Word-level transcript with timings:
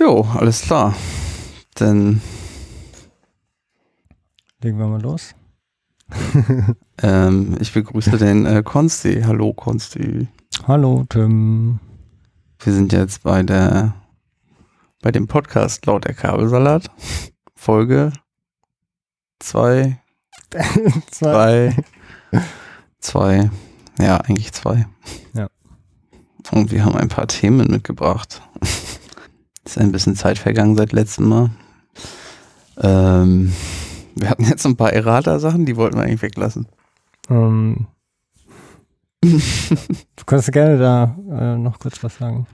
Jo, 0.00 0.26
alles 0.34 0.62
klar. 0.62 0.94
Dann 1.74 2.22
Legen 4.62 4.78
wir 4.78 4.86
mal 4.86 5.02
los. 5.02 5.34
ähm, 7.02 7.58
ich 7.60 7.74
begrüße 7.74 8.16
den 8.16 8.46
äh, 8.46 8.62
Konsti. 8.64 9.20
Hallo 9.22 9.52
Konsti. 9.52 10.26
Hallo 10.66 11.04
Tim. 11.06 11.80
Wir 12.60 12.72
sind 12.72 12.94
jetzt 12.94 13.24
bei 13.24 13.42
der 13.42 13.94
bei 15.02 15.12
dem 15.12 15.26
Podcast 15.26 15.84
laut 15.84 16.06
der 16.06 16.14
Kabelsalat. 16.14 16.90
Folge 17.54 18.10
zwei, 19.38 19.98
zwei, 21.10 21.76
zwei, 23.00 23.50
ja, 23.98 24.16
eigentlich 24.16 24.52
zwei. 24.54 24.86
Ja. 25.34 25.48
Und 26.52 26.70
wir 26.70 26.86
haben 26.86 26.96
ein 26.96 27.08
paar 27.08 27.28
Themen 27.28 27.70
mitgebracht. 27.70 28.40
Ist 29.70 29.78
ein 29.78 29.92
bisschen 29.92 30.16
Zeit 30.16 30.36
vergangen 30.36 30.74
seit 30.74 30.90
letztem 30.90 31.28
Mal. 31.28 31.50
Ähm, 32.78 33.52
wir 34.16 34.28
hatten 34.28 34.42
jetzt 34.42 34.66
ein 34.66 34.74
paar 34.74 34.92
Errata-Sachen, 34.92 35.64
die 35.64 35.76
wollten 35.76 35.96
wir 35.96 36.02
eigentlich 36.02 36.22
weglassen. 36.22 36.66
Ähm, 37.28 37.86
du 39.22 40.24
kannst 40.26 40.50
gerne 40.50 40.76
da 40.76 41.16
äh, 41.30 41.56
noch 41.56 41.78
kurz 41.78 42.02
was 42.02 42.16
sagen. 42.16 42.48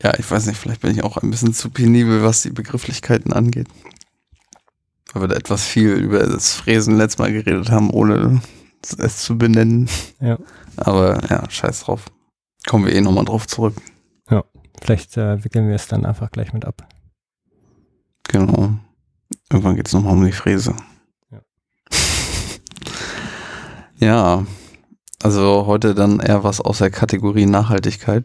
Ja, 0.00 0.16
ich 0.16 0.30
weiß 0.30 0.46
nicht, 0.46 0.58
vielleicht 0.58 0.80
bin 0.80 0.92
ich 0.92 1.02
auch 1.02 1.16
ein 1.16 1.30
bisschen 1.32 1.52
zu 1.54 1.70
penibel, 1.70 2.22
was 2.22 2.42
die 2.42 2.50
Begrifflichkeiten 2.50 3.32
angeht. 3.32 3.66
Weil 5.12 5.22
wir 5.22 5.28
da 5.28 5.34
etwas 5.34 5.64
viel 5.64 5.94
über 5.94 6.24
das 6.24 6.54
Fräsen 6.54 6.96
letztes 6.96 7.18
Mal 7.18 7.32
geredet 7.32 7.72
haben, 7.72 7.90
ohne 7.90 8.42
es 8.98 9.16
zu 9.16 9.36
benennen. 9.36 9.88
Ja. 10.20 10.38
Aber 10.76 11.20
ja, 11.28 11.50
scheiß 11.50 11.80
drauf. 11.80 12.04
Kommen 12.68 12.86
wir 12.86 12.94
eh 12.94 13.00
nochmal 13.00 13.24
drauf 13.24 13.48
zurück. 13.48 13.74
Vielleicht 14.80 15.16
äh, 15.16 15.44
wickeln 15.44 15.68
wir 15.68 15.74
es 15.74 15.88
dann 15.88 16.06
einfach 16.06 16.30
gleich 16.30 16.52
mit 16.52 16.64
ab. 16.64 16.86
Genau. 18.24 18.70
Irgendwann 19.50 19.76
geht 19.76 19.88
es 19.88 19.94
nochmal 19.94 20.14
um 20.14 20.24
die 20.24 20.32
Fräse. 20.32 20.74
Ja. 21.30 21.40
ja, 23.98 24.46
also 25.22 25.66
heute 25.66 25.94
dann 25.94 26.20
eher 26.20 26.44
was 26.44 26.60
aus 26.60 26.78
der 26.78 26.90
Kategorie 26.90 27.46
Nachhaltigkeit. 27.46 28.24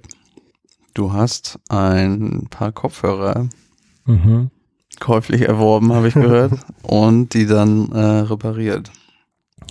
Du 0.94 1.12
hast 1.12 1.60
ein 1.70 2.48
paar 2.50 2.72
Kopfhörer 2.72 3.50
Mhm. 4.06 4.52
käuflich 5.00 5.42
erworben, 5.42 5.92
habe 5.92 6.08
ich 6.08 6.14
gehört, 6.14 6.54
und 6.84 7.34
die 7.34 7.48
dann 7.48 7.92
äh, 7.92 8.00
repariert. 8.00 8.92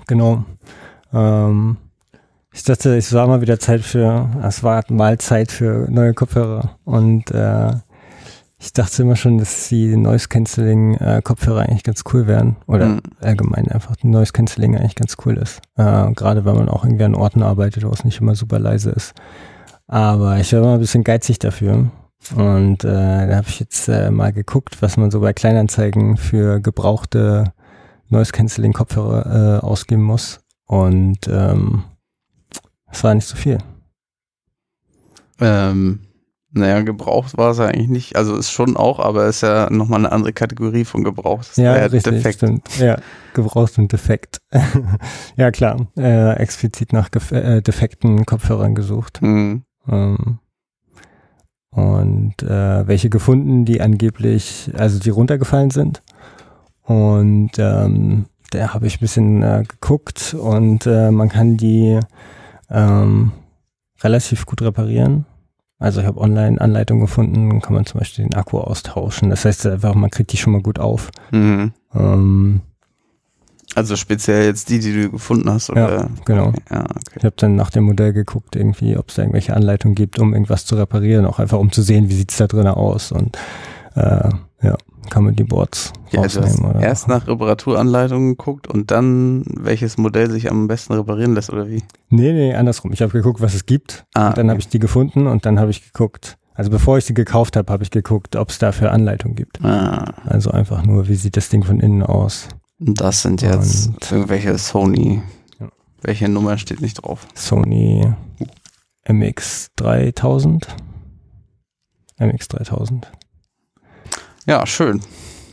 Genau. 0.08 0.44
Ähm, 1.12 1.76
ich 2.54 2.62
dachte, 2.62 2.96
es 2.96 3.12
war 3.12 3.26
mal 3.26 3.40
wieder 3.40 3.58
Zeit 3.58 3.82
für, 3.82 4.30
es 4.42 4.62
war 4.62 4.82
mal 4.88 5.18
Zeit 5.18 5.50
für 5.50 5.86
neue 5.90 6.14
Kopfhörer. 6.14 6.76
Und 6.84 7.30
äh, 7.32 7.72
ich 8.58 8.72
dachte 8.72 9.02
immer 9.02 9.16
schon, 9.16 9.36
dass 9.38 9.68
die 9.68 9.94
Noise 9.96 10.28
Cancelling 10.28 10.94
äh, 10.94 11.20
Kopfhörer 11.22 11.62
eigentlich 11.62 11.82
ganz 11.82 12.02
cool 12.12 12.26
wären. 12.26 12.56
Oder 12.66 12.86
Mhm. 12.86 13.00
allgemein 13.20 13.68
einfach 13.68 13.94
Noise 14.02 14.32
Cancelling 14.32 14.76
eigentlich 14.76 14.94
ganz 14.94 15.16
cool 15.26 15.36
ist. 15.36 15.60
Äh, 15.76 16.12
Gerade 16.12 16.44
wenn 16.44 16.54
man 16.54 16.68
auch 16.68 16.84
irgendwie 16.84 17.04
an 17.04 17.14
Orten 17.14 17.42
arbeitet, 17.42 17.84
wo 17.84 17.90
es 17.90 18.04
nicht 18.04 18.20
immer 18.20 18.34
super 18.36 18.58
leise 18.58 18.90
ist. 18.90 19.12
Aber 19.86 20.38
ich 20.38 20.52
war 20.52 20.60
immer 20.60 20.74
ein 20.74 20.80
bisschen 20.80 21.04
geizig 21.04 21.40
dafür. 21.40 21.90
Und 22.36 22.84
äh, 22.84 23.26
da 23.26 23.36
habe 23.36 23.48
ich 23.48 23.60
jetzt 23.60 23.88
äh, 23.88 24.10
mal 24.10 24.32
geguckt, 24.32 24.80
was 24.80 24.96
man 24.96 25.10
so 25.10 25.20
bei 25.20 25.34
Kleinanzeigen 25.34 26.16
für 26.16 26.60
gebrauchte 26.60 27.52
Noise 28.08 28.32
Cancelling 28.32 28.72
Kopfhörer 28.72 29.58
äh, 29.60 29.66
ausgeben 29.66 30.04
muss. 30.04 30.40
Und 30.66 31.28
ähm, 31.28 31.82
es 32.94 33.04
war 33.04 33.14
nicht 33.14 33.26
so 33.26 33.36
viel. 33.36 33.58
Ähm, 35.40 36.00
naja, 36.52 36.80
gebraucht 36.82 37.36
war 37.36 37.50
es 37.50 37.58
ja 37.58 37.66
eigentlich 37.66 37.88
nicht. 37.88 38.16
Also 38.16 38.36
ist 38.36 38.50
schon 38.50 38.76
auch, 38.76 39.00
aber 39.00 39.26
ist 39.26 39.42
ja 39.42 39.68
nochmal 39.70 39.98
eine 39.98 40.12
andere 40.12 40.32
Kategorie 40.32 40.84
von 40.84 41.02
gebraucht. 41.02 41.48
Das 41.50 41.56
Ja, 41.56 41.74
war 41.74 41.92
richtig, 41.92 42.14
defekt. 42.14 42.36
stimmt. 42.36 42.78
Ja, 42.78 42.96
gebraucht 43.34 43.76
und 43.78 43.92
defekt. 43.92 44.38
ja, 45.36 45.50
klar. 45.50 45.88
Äh, 45.98 46.34
explizit 46.36 46.92
nach 46.92 47.10
äh, 47.32 47.60
defekten 47.60 48.24
Kopfhörern 48.24 48.76
gesucht. 48.76 49.20
Hm. 49.20 49.64
Ähm, 49.88 50.38
und 51.70 52.40
äh, 52.44 52.86
welche 52.86 53.10
gefunden, 53.10 53.64
die 53.64 53.80
angeblich, 53.80 54.70
also 54.78 55.00
die 55.00 55.10
runtergefallen 55.10 55.70
sind. 55.70 56.04
Und 56.84 57.50
ähm, 57.58 58.26
da 58.50 58.72
habe 58.74 58.86
ich 58.86 58.98
ein 58.98 59.00
bisschen 59.00 59.42
äh, 59.42 59.64
geguckt 59.66 60.36
und 60.38 60.86
äh, 60.86 61.10
man 61.10 61.28
kann 61.28 61.56
die 61.56 61.98
ähm, 62.74 63.32
relativ 64.02 64.44
gut 64.46 64.60
reparieren. 64.62 65.24
Also 65.78 66.00
ich 66.00 66.06
habe 66.06 66.20
online 66.20 66.60
Anleitungen 66.60 67.02
gefunden, 67.02 67.60
kann 67.60 67.74
man 67.74 67.84
zum 67.86 67.98
Beispiel 68.00 68.24
den 68.24 68.34
Akku 68.34 68.58
austauschen. 68.58 69.30
Das 69.30 69.44
heißt 69.44 69.66
einfach, 69.66 69.94
man 69.94 70.10
kriegt 70.10 70.32
die 70.32 70.36
schon 70.36 70.52
mal 70.52 70.62
gut 70.62 70.78
auf. 70.78 71.10
Mhm. 71.30 71.72
Ähm, 71.94 72.60
Also 73.74 73.96
speziell 73.96 74.44
jetzt 74.46 74.70
die, 74.70 74.78
die 74.78 74.92
du 74.92 75.10
gefunden 75.10 75.50
hast, 75.50 75.70
oder? 75.70 76.08
genau. 76.24 76.48
Okay, 76.48 76.62
ja, 76.70 76.80
okay. 76.82 77.16
Ich 77.16 77.24
habe 77.24 77.34
dann 77.36 77.56
nach 77.56 77.70
dem 77.70 77.84
Modell 77.84 78.12
geguckt, 78.12 78.54
irgendwie, 78.56 78.96
ob 78.96 79.08
es 79.08 79.16
da 79.16 79.22
irgendwelche 79.22 79.54
Anleitungen 79.54 79.94
gibt, 79.94 80.18
um 80.18 80.32
irgendwas 80.32 80.64
zu 80.64 80.76
reparieren, 80.76 81.26
auch 81.26 81.38
einfach 81.40 81.58
um 81.58 81.72
zu 81.72 81.82
sehen, 81.82 82.08
wie 82.08 82.14
sieht's 82.14 82.36
da 82.36 82.46
drin 82.46 82.68
aus 82.68 83.10
und 83.12 83.36
äh, 83.94 84.28
ja, 84.62 84.76
kann 85.10 85.24
man 85.24 85.36
die 85.36 85.44
Boards 85.44 85.92
Ja, 86.10 86.22
also 86.22 86.40
rausnehmen 86.40 86.70
oder 86.70 86.80
erst 86.80 87.06
nach 87.08 87.26
Reparaturanleitungen 87.28 88.30
geguckt 88.36 88.66
und 88.68 88.90
dann 88.90 89.44
welches 89.46 89.98
Modell 89.98 90.30
sich 90.30 90.50
am 90.50 90.66
besten 90.68 90.94
reparieren 90.94 91.34
lässt, 91.34 91.50
oder 91.50 91.68
wie? 91.68 91.82
Nee, 92.08 92.32
nee, 92.32 92.54
andersrum. 92.54 92.92
Ich 92.92 93.02
habe 93.02 93.12
geguckt, 93.12 93.40
was 93.40 93.54
es 93.54 93.66
gibt 93.66 94.04
Ah, 94.14 94.28
und 94.28 94.38
dann 94.38 94.46
okay. 94.46 94.50
habe 94.50 94.60
ich 94.60 94.68
die 94.68 94.78
gefunden 94.78 95.26
und 95.26 95.44
dann 95.46 95.58
habe 95.60 95.70
ich 95.70 95.84
geguckt, 95.84 96.38
also 96.54 96.70
bevor 96.70 96.98
ich 96.98 97.04
sie 97.04 97.14
gekauft 97.14 97.56
habe, 97.56 97.72
habe 97.72 97.82
ich 97.82 97.90
geguckt, 97.90 98.36
ob 98.36 98.48
es 98.50 98.58
dafür 98.58 98.92
Anleitungen 98.92 99.34
gibt. 99.36 99.62
Ah, 99.64 100.14
Also 100.24 100.50
einfach 100.50 100.84
nur, 100.86 101.08
wie 101.08 101.14
sieht 101.16 101.36
das 101.36 101.48
Ding 101.48 101.64
von 101.64 101.80
innen 101.80 102.02
aus. 102.02 102.48
das 102.78 103.22
sind 103.22 103.42
jetzt 103.42 103.88
Und- 103.88 104.12
irgendwelche 104.12 104.56
Sony. 104.58 105.20
Ja. 105.60 105.68
Welche 106.02 106.28
Nummer 106.28 106.56
steht 106.58 106.80
nicht 106.80 106.94
drauf? 106.94 107.26
Sony 107.34 108.12
MX3000. 109.06 110.66
MX3000. 112.18 113.02
Ja, 114.46 114.66
schön. 114.66 115.00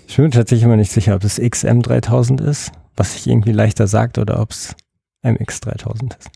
Ich 0.08 0.18
bin 0.18 0.32
tatsächlich 0.32 0.64
immer 0.64 0.76
nicht 0.76 0.92
sicher, 0.92 1.16
ob 1.16 1.24
es 1.24 1.40
XM3000 1.40 2.44
ist, 2.44 2.74
was 2.98 3.14
sich 3.14 3.28
irgendwie 3.28 3.54
leichter 3.54 3.88
sagt, 3.88 4.18
oder 4.18 4.42
ob 4.42 4.52
es 4.52 4.76
MX3000 5.24 6.18
ist. 6.20 6.30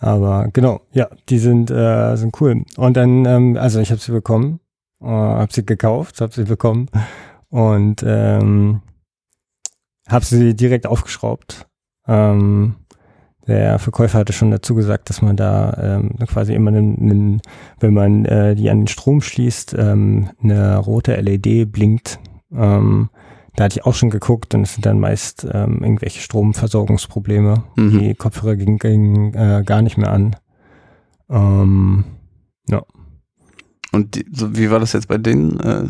Aber 0.00 0.48
genau, 0.52 0.82
ja, 0.92 1.08
die 1.30 1.38
sind, 1.38 1.70
äh, 1.70 2.16
sind 2.16 2.38
cool. 2.40 2.64
Und 2.76 2.98
dann, 2.98 3.24
ähm, 3.24 3.56
also 3.56 3.80
ich 3.80 3.90
habe 3.90 4.00
sie 4.00 4.12
bekommen, 4.12 4.60
äh, 5.00 5.06
habe 5.06 5.50
sie 5.52 5.64
gekauft, 5.64 6.20
habe 6.20 6.34
sie 6.34 6.44
bekommen 6.44 6.90
und 7.48 8.02
ähm, 8.06 8.82
habe 10.06 10.24
sie 10.26 10.54
direkt 10.54 10.86
aufgeschraubt. 10.86 11.66
Ähm, 12.06 12.74
der 13.46 13.78
Verkäufer 13.78 14.18
hatte 14.18 14.32
schon 14.32 14.50
dazu 14.50 14.74
gesagt, 14.74 15.08
dass 15.08 15.22
man 15.22 15.36
da 15.36 15.98
ähm, 15.98 16.16
quasi 16.26 16.54
immer, 16.54 16.70
einen, 16.70 16.98
einen, 16.98 17.42
wenn 17.80 17.94
man 17.94 18.24
äh, 18.24 18.54
die 18.54 18.70
an 18.70 18.80
den 18.82 18.86
Strom 18.88 19.20
schließt, 19.20 19.74
ähm, 19.78 20.30
eine 20.42 20.78
rote 20.78 21.14
LED 21.20 21.70
blinkt. 21.70 22.18
Ähm, 22.52 23.08
da 23.54 23.64
hatte 23.64 23.78
ich 23.78 23.86
auch 23.86 23.94
schon 23.94 24.10
geguckt 24.10 24.54
und 24.54 24.62
es 24.62 24.74
sind 24.74 24.84
dann 24.84 25.00
meist 25.00 25.46
ähm, 25.50 25.78
irgendwelche 25.82 26.20
Stromversorgungsprobleme. 26.20 27.64
Mhm. 27.76 27.98
Die 27.98 28.14
Kopfhörer 28.14 28.56
gingen, 28.56 28.78
gingen 28.78 29.34
äh, 29.34 29.62
gar 29.64 29.80
nicht 29.82 29.96
mehr 29.96 30.12
an. 30.12 30.36
Ähm, 31.30 32.04
Und 33.92 34.14
die, 34.14 34.26
so, 34.30 34.56
wie 34.56 34.70
war 34.70 34.78
das 34.80 34.92
jetzt 34.92 35.08
bei 35.08 35.16
denen? 35.16 35.58
Äh, 35.60 35.84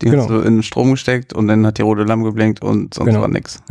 die 0.00 0.06
Genau. 0.06 0.22
hast 0.22 0.30
du 0.30 0.38
in 0.40 0.54
den 0.56 0.62
Strom 0.62 0.92
gesteckt 0.92 1.32
und 1.34 1.48
dann 1.48 1.66
hat 1.66 1.76
die 1.78 1.82
rote 1.82 2.04
Lampe 2.04 2.24
geblinkt 2.26 2.62
und 2.62 2.94
sonst 2.94 3.08
Genau. 3.08 3.20
war 3.20 3.28
nix. 3.28 3.62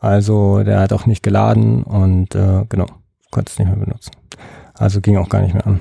Also 0.00 0.62
der 0.62 0.80
hat 0.80 0.92
auch 0.92 1.06
nicht 1.06 1.22
geladen 1.22 1.82
und 1.82 2.34
äh, 2.34 2.64
genau, 2.68 2.86
konnte 3.30 3.50
es 3.52 3.58
nicht 3.58 3.68
mehr 3.68 3.76
benutzen. 3.76 4.12
Also 4.74 5.00
ging 5.00 5.16
auch 5.16 5.28
gar 5.28 5.40
nicht 5.42 5.54
mehr 5.54 5.66
an. 5.66 5.80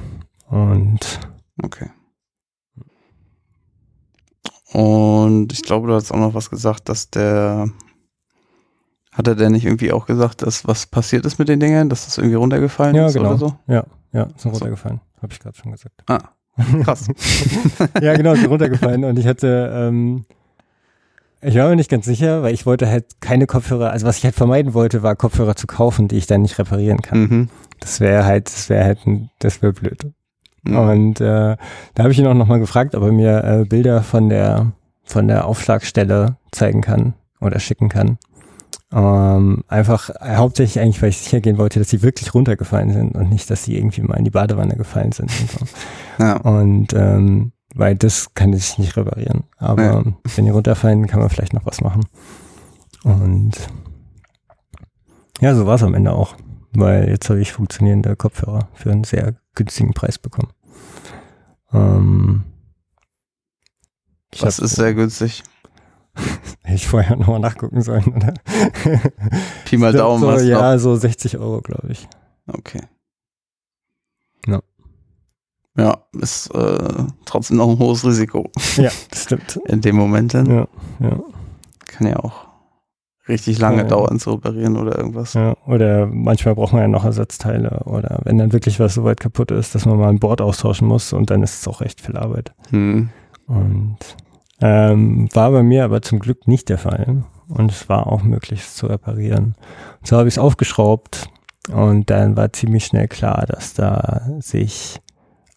Und 0.49 1.19
Okay. 1.63 1.89
Und 4.73 5.53
ich 5.53 5.63
glaube, 5.63 5.87
du 5.87 5.93
hast 5.93 6.11
auch 6.11 6.19
noch 6.19 6.33
was 6.33 6.49
gesagt, 6.49 6.89
dass 6.89 7.09
der 7.09 7.69
hat 9.13 9.27
er 9.27 9.33
denn 9.35 9.53
nicht 9.53 9.65
irgendwie 9.65 9.91
auch 9.91 10.05
gesagt, 10.05 10.43
dass 10.43 10.67
was 10.67 10.85
passiert 10.85 11.25
ist 11.25 11.39
mit 11.39 11.47
den 11.49 11.59
Dingern, 11.59 11.89
dass 11.89 12.05
das 12.05 12.17
irgendwie 12.19 12.35
runtergefallen 12.35 12.95
Ja, 12.95 13.07
ist 13.07 13.13
genau. 13.15 13.29
oder 13.29 13.37
so? 13.39 13.55
ja, 13.67 13.83
ja, 14.13 14.25
sind 14.35 14.39
So. 14.41 14.49
runtergefallen. 14.49 15.01
Habe 15.21 15.33
ich 15.33 15.39
gerade 15.39 15.57
schon 15.57 15.71
gesagt. 15.71 16.03
Ah, 16.07 16.19
krass. 16.83 17.07
ja, 18.01 18.15
genau, 18.15 18.35
sind 18.35 18.45
runtergefallen 18.47 19.03
und 19.05 19.17
ich 19.17 19.25
hatte, 19.25 19.71
ähm, 19.73 20.25
ich 21.47 21.55
war 21.55 21.69
mir 21.69 21.75
nicht 21.75 21.89
ganz 21.89 22.05
sicher, 22.05 22.43
weil 22.43 22.53
ich 22.53 22.65
wollte 22.65 22.87
halt 22.87 23.21
keine 23.21 23.47
Kopfhörer, 23.47 23.91
also 23.91 24.05
was 24.05 24.17
ich 24.17 24.23
halt 24.23 24.35
vermeiden 24.35 24.73
wollte, 24.73 25.03
war 25.03 25.15
Kopfhörer 25.15 25.55
zu 25.55 25.67
kaufen, 25.67 26.07
die 26.07 26.17
ich 26.17 26.27
dann 26.27 26.41
nicht 26.41 26.59
reparieren 26.59 27.01
kann. 27.01 27.19
mhm. 27.19 27.49
Das 27.79 27.99
wäre 27.99 28.25
halt, 28.25 28.47
das 28.47 28.69
wäre 28.69 28.85
halt, 28.85 29.05
ein, 29.05 29.29
das 29.39 29.61
wäre 29.61 29.71
blöd. 29.71 30.11
Mhm. 30.63 30.77
Und 30.77 31.21
äh, 31.21 31.55
da 31.93 32.03
habe 32.03 32.11
ich 32.11 32.19
ihn 32.19 32.27
auch 32.27 32.33
nochmal 32.33 32.59
gefragt, 32.59 32.95
ob 32.95 33.03
er 33.03 33.11
mir 33.11 33.43
äh, 33.43 33.65
Bilder 33.65 34.01
von 34.01 34.29
der 34.29 34.71
von 35.03 35.27
der 35.27 35.45
Aufschlagstelle 35.45 36.37
zeigen 36.51 36.81
kann 36.81 37.13
oder 37.39 37.59
schicken 37.59 37.89
kann. 37.89 38.17
Ähm, 38.91 39.63
einfach 39.67 40.09
äh, 40.09 40.35
hauptsächlich 40.35 40.81
eigentlich, 40.81 41.01
weil 41.01 41.09
ich 41.09 41.17
sicher 41.17 41.41
gehen 41.41 41.57
wollte, 41.57 41.79
dass 41.79 41.89
sie 41.89 42.03
wirklich 42.03 42.33
runtergefallen 42.33 42.91
sind 42.91 43.15
und 43.15 43.29
nicht, 43.29 43.49
dass 43.49 43.63
sie 43.63 43.77
irgendwie 43.77 44.01
mal 44.01 44.17
in 44.17 44.23
die 44.23 44.31
Badewanne 44.31 44.75
gefallen 44.75 45.11
sind. 45.11 45.29
Und, 45.29 45.49
so. 45.49 45.65
Ja. 46.23 46.37
und 46.37 46.93
ähm, 46.93 47.51
weil 47.77 47.95
das 47.95 48.33
kann 48.33 48.53
ich 48.53 48.77
nicht 48.77 48.97
reparieren. 48.97 49.43
Aber 49.57 49.83
Ja. 49.83 50.03
wenn 50.35 50.45
die 50.45 50.51
runterfallen, 50.51 51.07
kann 51.07 51.19
man 51.19 51.29
vielleicht 51.29 51.53
noch 51.53 51.65
was 51.65 51.81
machen. 51.81 52.05
Und 53.03 53.51
ja, 55.39 55.53
so 55.55 55.65
war 55.65 55.75
es 55.75 55.83
am 55.83 55.93
Ende 55.93 56.13
auch, 56.13 56.35
weil 56.73 57.09
jetzt 57.09 57.29
habe 57.29 57.39
ich 57.39 57.53
funktionierende 57.53 58.15
Kopfhörer 58.15 58.67
für 58.73 58.91
einen 58.91 59.03
sehr 59.03 59.35
günstigen 59.55 59.93
Preis 59.93 60.17
bekommen. 60.17 60.51
Ähm, 61.73 62.43
Was 64.39 64.57
hab- 64.57 64.65
ist 64.65 64.75
sehr 64.75 64.93
günstig? 64.93 65.43
Hätte 66.63 66.75
ich 66.75 66.87
vorher 66.87 67.15
nochmal 67.15 67.39
nachgucken 67.39 67.81
sollen, 67.81 68.05
oder? 68.15 68.33
Pi 69.65 69.77
mal 69.77 69.93
Daumen 69.93 70.21
so, 70.21 70.27
was 70.27 70.43
ja, 70.43 70.77
so 70.79 70.95
60 70.95 71.37
Euro, 71.37 71.61
glaube 71.61 71.89
ich. 71.91 72.07
Okay. 72.47 72.81
Ja. 75.77 75.97
Ist 76.19 76.53
äh, 76.55 76.77
trotzdem 77.25 77.57
noch 77.57 77.69
ein 77.69 77.79
hohes 77.79 78.03
Risiko. 78.05 78.49
Ja, 78.77 78.89
das 79.11 79.23
stimmt. 79.23 79.59
In 79.67 79.81
dem 79.81 79.95
Moment 79.95 80.33
dann 80.33 80.45
Ja, 80.47 80.67
ja, 80.99 81.19
kann 81.85 82.07
ja 82.07 82.17
auch 82.17 82.47
richtig 83.29 83.59
lange 83.59 83.83
Ja. 83.83 83.87
dauern 83.87 84.19
zu 84.19 84.31
reparieren 84.31 84.77
oder 84.77 84.97
irgendwas. 84.97 85.33
ja. 85.33 85.55
Oder 85.67 86.07
manchmal 86.07 86.55
braucht 86.55 86.73
man 86.73 86.81
ja 86.81 86.87
noch 86.87 87.05
Ersatzteile. 87.05 87.81
Oder 87.85 88.19
wenn 88.23 88.37
dann 88.37 88.53
wirklich 88.53 88.79
was 88.79 88.93
so 88.95 89.03
weit 89.03 89.19
kaputt 89.19 89.51
ist, 89.51 89.75
dass 89.75 89.85
man 89.85 89.97
mal 89.99 90.09
ein 90.09 90.19
Board 90.19 90.41
austauschen 90.41 90.87
muss 90.87 91.13
und 91.13 91.29
dann 91.29 91.43
ist 91.43 91.59
es 91.61 91.67
auch 91.67 91.81
echt 91.81 92.01
viel 92.01 92.17
Arbeit. 92.17 92.53
Hm. 92.71 93.09
Und 93.47 93.97
ähm, 94.61 95.29
war 95.33 95.51
bei 95.51 95.61
mir 95.63 95.85
aber 95.85 96.01
zum 96.01 96.19
Glück 96.19 96.47
nicht 96.47 96.69
der 96.69 96.77
Fall. 96.79 97.23
Und 97.49 97.71
es 97.71 97.87
war 97.87 98.07
auch 98.07 98.23
möglich, 98.23 98.61
es 98.61 98.75
zu 98.75 98.87
reparieren. 98.87 99.55
Und 99.99 100.07
so 100.07 100.17
habe 100.17 100.27
ich 100.27 100.33
es 100.35 100.39
aufgeschraubt 100.39 101.29
und 101.71 102.09
dann 102.09 102.35
war 102.35 102.51
ziemlich 102.53 102.85
schnell 102.85 103.07
klar, 103.07 103.45
dass 103.47 103.73
da 103.73 104.21
sich 104.39 104.99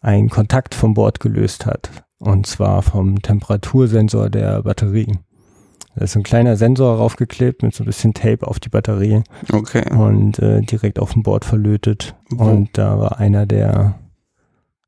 ein 0.00 0.29
Kontakt 0.31 0.75
vom 0.75 0.94
Board 0.94 1.20
gelöst 1.20 1.67
hat. 1.67 1.91
Und 2.19 2.47
zwar 2.47 2.82
vom 2.82 3.23
Temperatursensor 3.23 4.29
der 4.31 4.62
Batterie. 4.62 5.19
Da 5.97 6.05
ist 6.05 6.12
so 6.12 6.20
ein 6.20 6.23
kleiner 6.23 6.56
Sensor 6.56 6.97
raufgeklebt 6.99 7.62
mit 7.62 7.75
so 7.75 7.82
ein 7.82 7.87
bisschen 7.87 8.14
Tape 8.14 8.47
auf 8.47 8.61
die 8.61 8.69
Batterie 8.69 9.23
Okay. 9.52 9.85
und 9.93 10.38
äh, 10.38 10.61
direkt 10.61 10.99
auf 10.99 11.12
dem 11.14 11.23
Board 11.23 11.44
verlötet. 11.44 12.14
Wo? 12.31 12.44
Und 12.44 12.76
da 12.79 12.99
war 12.99 13.19
einer 13.19 13.47
der 13.47 13.99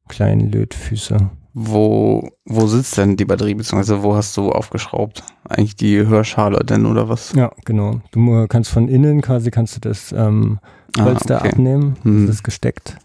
kleinen 0.09 0.51
Lötfüße. 0.53 1.31
Wo, 1.55 2.31
wo 2.47 2.67
sitzt 2.67 2.97
denn 2.97 3.17
die 3.17 3.25
Batterie, 3.27 3.55
beziehungsweise 3.55 4.03
wo 4.03 4.15
hast 4.15 4.37
du 4.39 4.51
aufgeschraubt? 4.53 5.23
Eigentlich 5.47 5.77
die 5.77 6.07
Hörschale 6.07 6.61
denn 6.65 6.87
oder 6.87 7.09
was? 7.11 7.33
Ja, 7.35 7.51
genau. 7.67 8.01
Du 8.13 8.47
kannst 8.47 8.71
von 8.71 8.89
innen 8.89 9.21
quasi 9.21 9.51
kannst 9.51 9.77
du 9.77 9.81
das 9.81 10.13
ähm, 10.13 10.61
Polster 10.95 11.37
Ah, 11.37 11.41
okay. 11.41 11.51
abnehmen, 11.51 11.97
Hm. 12.03 12.27
das 12.27 12.37
ist 12.37 12.43
gesteckt. 12.43 12.97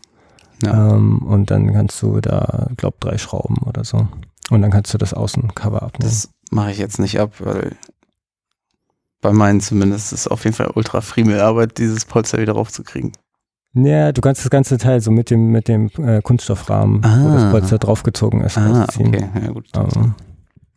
Ja. 0.64 0.96
Ähm, 0.96 1.20
und 1.20 1.52
dann 1.52 1.72
kannst 1.74 2.02
du 2.02 2.20
da, 2.20 2.68
glaub, 2.78 3.00
drei 3.00 3.18
Schrauben 3.18 3.58
oder 3.66 3.84
so. 3.84 4.08
Und 4.50 4.62
dann 4.62 4.72
kannst 4.72 4.94
du 4.94 4.98
das 4.98 5.14
Außencover 5.14 5.82
abnehmen. 5.84 6.10
Das 6.10 6.30
mache 6.52 6.72
ich 6.72 6.78
jetzt 6.78 7.00
nicht 7.00 7.20
ab, 7.20 7.34
weil 7.40 7.76
bei 9.22 9.32
meinen 9.34 9.62
zumindest 9.62 10.14
ist 10.14 10.28
auf 10.28 10.44
jeden 10.46 10.56
Fall 10.56 10.72
ultra 10.76 11.02
Friemelarbeit, 11.02 11.78
dieses 11.78 12.06
Polster 12.06 12.38
wieder 12.40 12.54
raufzukriegen. 12.54 13.12
ja, 13.74 14.12
du 14.12 14.22
kannst 14.22 14.42
das 14.44 14.50
ganze 14.50 14.78
Teil 14.78 15.02
so 15.02 15.12
mit 15.12 15.30
dem, 15.30 15.52
mit 15.52 15.68
dem 15.68 15.90
äh, 15.98 16.22
Kunststoffrahmen, 16.22 17.04
wo 17.04 17.08
Ah. 17.08 17.34
das 17.34 17.52
Polster 17.52 17.78
draufgezogen 17.78 18.42
ist, 18.42 18.58
Ah, 18.58 18.82
rausziehen. 18.84 19.08
okay, 19.16 19.30
ja 19.46 19.52
gut. 19.52 19.68
Ähm, 19.76 20.16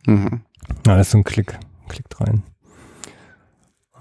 Mhm. 0.07 0.41
ja, 0.87 0.97
das 0.97 1.07
ist 1.07 1.11
so 1.11 1.19
ein 1.19 1.23
Klick, 1.23 1.57
klickt 1.87 2.19
rein. 2.19 2.43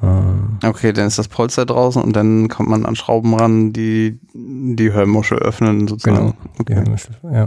Ähm, 0.03 0.59
Okay, 0.63 0.93
dann 0.93 1.07
ist 1.07 1.19
das 1.19 1.29
Polster 1.29 1.65
draußen 1.65 2.03
und 2.03 2.15
dann 2.15 2.49
kommt 2.49 2.69
man 2.69 2.85
an 2.85 2.95
Schrauben 2.97 3.35
ran, 3.35 3.73
die 3.73 4.19
die 4.35 4.93
Hörmuschel 4.93 5.39
öffnen 5.39 5.89
sozusagen. 5.89 6.17
Genau. 6.17 6.35
Okay. 6.59 6.75
Hörmuschel, 6.75 7.17
ja. 7.23 7.47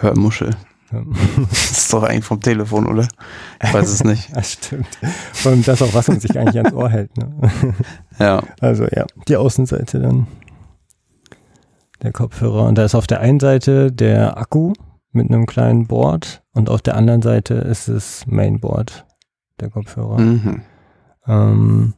Hörmuschel. 0.00 0.50
ja. 0.92 1.02
Das 1.50 1.70
ist 1.70 1.92
doch 1.92 2.02
eigentlich 2.02 2.24
vom 2.24 2.40
Telefon, 2.40 2.86
oder? 2.86 3.06
Ich 3.62 3.72
weiß 3.72 3.88
es 3.88 4.04
nicht. 4.04 4.30
Das 4.34 4.52
stimmt. 4.52 4.88
Allem 5.44 5.62
das 5.62 5.82
auch, 5.82 5.94
was 5.94 6.08
man 6.08 6.20
sich 6.20 6.36
eigentlich 6.38 6.58
ans 6.58 6.72
Ohr 6.72 6.88
hält. 6.90 7.16
Ne? 7.16 7.32
Ja. 8.18 8.42
Also 8.60 8.84
ja, 8.90 9.06
die 9.28 9.36
Außenseite 9.36 10.00
dann 10.00 10.26
der 12.02 12.12
Kopfhörer. 12.12 12.66
Und 12.66 12.76
da 12.76 12.84
ist 12.84 12.94
auf 12.94 13.06
der 13.06 13.20
einen 13.20 13.40
Seite 13.40 13.90
der 13.92 14.36
Akku 14.36 14.72
mit 15.12 15.30
einem 15.30 15.46
kleinen 15.46 15.86
Board 15.86 16.42
und 16.52 16.68
auf 16.68 16.82
der 16.82 16.96
anderen 16.96 17.22
Seite 17.22 17.54
ist 17.54 17.88
das 17.88 18.24
Mainboard 18.26 19.06
der 19.60 19.70
Kopfhörer. 19.70 20.20
Mhm. 20.20 20.62
Ähm, 21.26 21.94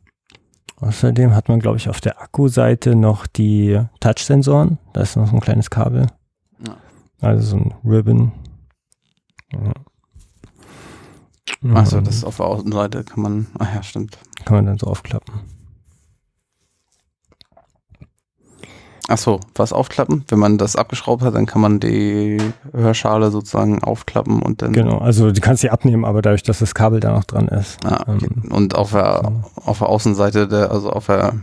außerdem 0.77 1.35
hat 1.35 1.49
man, 1.49 1.61
glaube 1.61 1.77
ich, 1.79 1.89
auf 1.89 2.01
der 2.01 2.21
Akkuseite 2.21 2.95
noch 2.95 3.27
die 3.27 3.81
Touch-Sensoren. 4.01 4.79
Da 4.93 5.01
ist 5.03 5.17
noch 5.17 5.29
so 5.29 5.35
ein 5.35 5.41
kleines 5.41 5.71
Kabel. 5.71 6.07
Ja. 6.67 6.77
Also 7.21 7.43
so 7.49 7.57
ein 7.57 7.75
Ribbon. 7.85 8.33
Ja. 9.53 9.73
Achso, 11.75 11.99
Ähm, 11.99 12.05
das 12.05 12.17
ist 12.17 12.25
auf 12.25 12.37
der 12.37 12.47
Außenseite 12.47 13.05
kann 13.05 13.23
man. 13.23 13.47
Ach 13.59 13.75
ja, 13.75 13.83
stimmt. 13.83 14.19
kann 14.45 14.57
man 14.57 14.67
dann 14.67 14.79
so 14.79 14.87
aufklappen. 14.87 15.35
Achso, 19.09 19.39
was 19.55 19.73
aufklappen? 19.73 20.25
Wenn 20.29 20.39
man 20.41 20.59
das 20.59 20.75
abgeschraubt 20.75 21.23
hat, 21.23 21.35
dann 21.37 21.47
kann 21.47 21.61
man 21.61 21.79
die 21.79 22.39
Hörschale 22.73 23.31
sozusagen 23.31 23.83
aufklappen 23.85 24.43
und 24.43 24.63
dann. 24.63 24.73
Genau, 24.73 24.99
also 24.99 25.31
du 25.31 25.41
kannst 25.41 25.61
sie 25.63 25.71
abnehmen, 25.71 26.05
aber 26.05 26.23
dadurch, 26.23 26.43
dass 26.43 26.59
das 26.59 26.75
Kabel 26.75 26.99
da 26.99 27.13
noch 27.13 27.23
dran 27.25 27.47
ist. 27.49 27.79
Ah, 27.87 28.03
okay. 28.09 28.27
Ähm, 28.43 28.51
Und 28.51 28.75
auf 28.75 28.91
der, 28.91 29.21
so. 29.55 29.61
auf 29.63 29.79
der 29.79 29.89
Außenseite 29.89 30.49
der, 30.49 30.73
also 30.73 30.91
auf 30.91 31.07
der, 31.07 31.35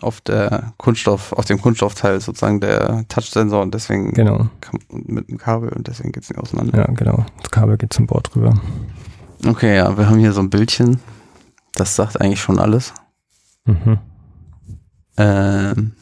auf 0.00 0.20
der 0.22 0.72
Kunststoff, 0.76 1.32
auf 1.34 1.44
dem 1.44 1.60
Kunststoffteil 1.62 2.20
sozusagen 2.20 2.58
der 2.60 3.04
Touchsensor 3.08 3.62
und 3.62 3.74
deswegen 3.74 4.12
Genau, 4.12 4.48
kann, 4.60 4.80
mit 4.90 5.28
dem 5.28 5.38
Kabel 5.38 5.68
und 5.68 5.86
deswegen 5.86 6.10
geht's 6.10 6.30
nicht 6.30 6.38
auseinander. 6.40 6.76
ja, 6.78 6.86
genau. 6.94 7.24
Das 7.42 7.50
Kabel 7.52 7.76
geht 7.76 7.92
zum 7.92 8.06
Board 8.08 8.34
rüber. 8.34 8.54
Okay, 9.46 9.76
ja, 9.76 9.96
wir 9.96 10.08
haben 10.08 10.18
hier 10.18 10.32
so 10.32 10.40
ein 10.40 10.50
Bildchen. 10.50 10.98
Das 11.74 11.94
sagt 11.94 12.20
eigentlich 12.20 12.40
schon 12.40 12.58
alles. 12.58 12.92
Mhm. 13.66 13.98
Ähm, 15.16 15.92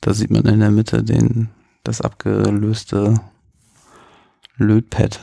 da 0.00 0.14
sieht 0.14 0.30
man 0.30 0.44
in 0.46 0.60
der 0.60 0.70
Mitte 0.70 1.02
den, 1.04 1.48
das 1.84 2.00
abgelöste 2.00 3.14
Lötpad. 4.56 5.20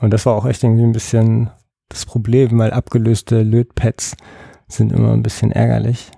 Und 0.00 0.10
das 0.12 0.26
war 0.26 0.34
auch 0.34 0.44
echt 0.44 0.64
irgendwie 0.64 0.82
ein 0.82 0.92
bisschen 0.92 1.50
das 1.88 2.04
Problem, 2.04 2.58
weil 2.58 2.72
abgelöste 2.72 3.42
Lötpads 3.42 4.16
sind 4.66 4.92
immer 4.92 5.12
ein 5.12 5.22
bisschen 5.22 5.52
ärgerlich, 5.52 6.10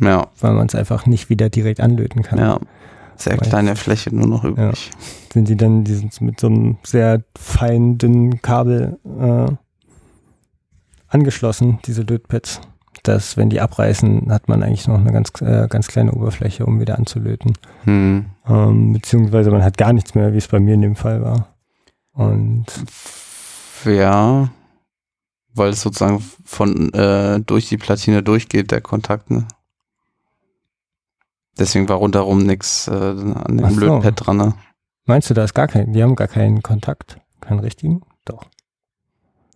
Ja, 0.00 0.28
weil 0.40 0.54
man 0.54 0.66
es 0.66 0.74
einfach 0.74 1.04
nicht 1.06 1.28
wieder 1.28 1.50
direkt 1.50 1.80
anlöten 1.80 2.22
kann. 2.22 2.38
ja. 2.38 2.58
Sehr 3.16 3.38
Weiß. 3.38 3.48
kleine 3.48 3.74
Fläche 3.74 4.14
nur 4.14 4.28
noch 4.28 4.44
übrig. 4.44 4.90
Sind 5.32 5.48
die 5.48 5.56
dann, 5.56 5.82
die 5.82 5.94
sind 5.94 6.20
mit 6.20 6.38
so 6.38 6.46
einem 6.46 6.78
sehr 6.84 7.24
feinen, 7.36 7.98
dünnen 7.98 8.40
Kabel 8.42 8.96
äh, 9.20 9.52
angeschlossen, 11.08 11.80
diese 11.84 12.02
Lötpads. 12.02 12.60
Dass, 13.08 13.38
wenn 13.38 13.48
die 13.48 13.62
abreißen, 13.62 14.30
hat 14.30 14.48
man 14.48 14.62
eigentlich 14.62 14.86
noch 14.86 14.98
eine 14.98 15.12
ganz, 15.12 15.30
äh, 15.40 15.66
ganz 15.66 15.88
kleine 15.88 16.12
Oberfläche, 16.12 16.66
um 16.66 16.78
wieder 16.78 16.98
anzulöten. 16.98 17.54
Hm. 17.84 18.26
Ähm, 18.46 18.92
beziehungsweise 18.92 19.50
man 19.50 19.64
hat 19.64 19.78
gar 19.78 19.94
nichts 19.94 20.14
mehr, 20.14 20.34
wie 20.34 20.36
es 20.36 20.48
bei 20.48 20.60
mir 20.60 20.74
in 20.74 20.82
dem 20.82 20.94
Fall 20.94 21.22
war. 21.22 21.54
Und 22.12 22.66
Ja, 23.86 24.50
weil 25.54 25.70
es 25.70 25.80
sozusagen 25.80 26.22
von 26.44 26.92
äh, 26.92 27.40
durch 27.40 27.70
die 27.70 27.78
Platine 27.78 28.22
durchgeht, 28.22 28.72
der 28.72 28.82
Kontakt, 28.82 29.30
ne? 29.30 29.48
Deswegen 31.58 31.88
war 31.88 31.96
rundherum 31.96 32.44
nichts 32.44 32.88
äh, 32.88 32.92
an 32.92 33.56
dem 33.56 33.70
so. 33.70 33.80
Lötpad 33.80 34.26
dran, 34.26 34.36
ne? 34.36 34.54
meinst 35.06 35.30
du, 35.30 35.34
da 35.34 35.44
ist 35.44 35.54
gar 35.54 35.66
kein, 35.66 35.94
die 35.94 36.02
haben 36.02 36.14
gar 36.14 36.28
keinen 36.28 36.62
Kontakt? 36.62 37.18
Keinen 37.40 37.60
richtigen? 37.60 38.02
Doch. 38.26 38.44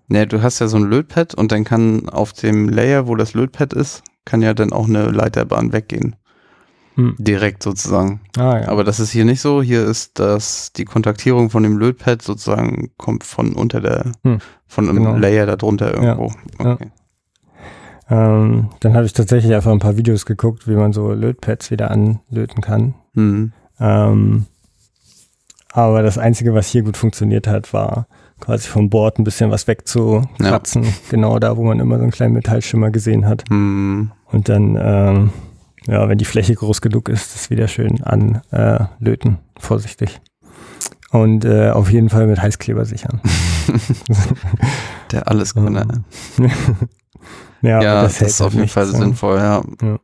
Ne, 0.08 0.26
du 0.26 0.42
hast 0.42 0.58
ja 0.58 0.68
so 0.68 0.76
ein 0.76 0.84
Lötpad 0.84 1.34
und 1.34 1.52
dann 1.52 1.64
kann 1.64 2.08
auf 2.08 2.32
dem 2.32 2.68
Layer, 2.68 3.06
wo 3.06 3.14
das 3.14 3.34
Lötpad 3.34 3.72
ist, 3.72 4.02
kann 4.24 4.42
ja 4.42 4.52
dann 4.54 4.72
auch 4.72 4.86
eine 4.88 5.10
Leiterbahn 5.10 5.72
weggehen. 5.72 6.16
Hm. 6.94 7.16
Direkt 7.18 7.62
sozusagen. 7.62 8.20
Ah 8.36 8.60
ja. 8.60 8.68
Aber 8.68 8.84
das 8.84 9.00
ist 9.00 9.10
hier 9.12 9.24
nicht 9.24 9.40
so. 9.40 9.62
Hier 9.62 9.84
ist 9.86 10.18
das, 10.18 10.72
die 10.74 10.84
Kontaktierung 10.84 11.48
von 11.48 11.62
dem 11.62 11.78
Lötpad 11.78 12.20
sozusagen 12.20 12.90
kommt 12.98 13.24
von 13.24 13.54
unter 13.54 13.80
der, 13.80 14.12
Hm. 14.24 14.38
von 14.66 14.88
einem 14.88 15.04
Genau. 15.04 15.16
Layer 15.16 15.46
da 15.46 15.56
drunter 15.56 15.94
irgendwo. 15.94 16.30
Ja. 16.62 16.72
Okay. 16.74 16.90
ähm, 18.10 18.68
dann 18.80 18.94
habe 18.94 19.06
ich 19.06 19.14
tatsächlich 19.14 19.54
einfach 19.54 19.72
ein 19.72 19.78
paar 19.78 19.96
Videos 19.96 20.26
geguckt, 20.26 20.68
wie 20.68 20.74
man 20.74 20.92
so 20.92 21.12
Lötpads 21.12 21.70
wieder 21.70 21.90
anlöten 21.90 22.60
kann. 22.60 22.94
Hm. 23.14 23.52
Ähm, 23.80 24.46
aber 25.72 26.02
das 26.02 26.18
Einzige, 26.18 26.52
was 26.52 26.68
hier 26.68 26.82
gut 26.82 26.98
funktioniert 26.98 27.46
hat, 27.46 27.72
war 27.72 28.06
quasi 28.42 28.68
vom 28.68 28.90
Board 28.90 29.18
ein 29.18 29.24
bisschen 29.24 29.50
was 29.50 29.68
wegzukratzen. 29.68 30.84
Genau 31.10 31.38
da, 31.38 31.56
wo 31.56 31.62
man 31.62 31.78
immer 31.78 31.96
so 31.96 32.02
einen 32.02 32.10
kleinen 32.10 32.34
Metallschimmer 32.34 32.90
gesehen 32.90 33.26
hat. 33.26 33.44
Hm. 33.48 34.10
Und 34.26 34.48
dann, 34.48 34.76
ähm, 34.80 35.30
ja, 35.86 36.08
wenn 36.08 36.18
die 36.18 36.24
Fläche 36.24 36.54
groß 36.54 36.80
genug 36.80 37.08
ist, 37.08 37.34
das 37.34 37.50
wieder 37.50 37.68
schön 37.68 38.02
anlöten. 38.02 38.42
Äh, 38.50 38.84
löten. 38.98 39.38
Vorsichtig. 39.58 40.20
Und 41.10 41.44
äh, 41.44 41.70
auf 41.70 41.90
jeden 41.90 42.08
Fall 42.08 42.26
mit 42.26 42.42
Heißkleber 42.42 42.84
sichern. 42.84 43.20
Der 45.12 45.28
alles 45.28 45.54
Grüne. 45.54 46.04
ja, 47.62 47.80
Ja, 47.82 47.92
aber 47.92 48.02
das, 48.02 48.20
hält 48.20 48.30
ist 48.30 48.40
halt 48.40 48.46
auf 48.48 48.52
jeden 48.54 48.62
nichts, 48.62 48.74
Fall 48.74 48.86
ne? 48.86 48.98
sinnvoll, 48.98 49.38
ja. 49.38 49.62
Ja. 49.82 49.98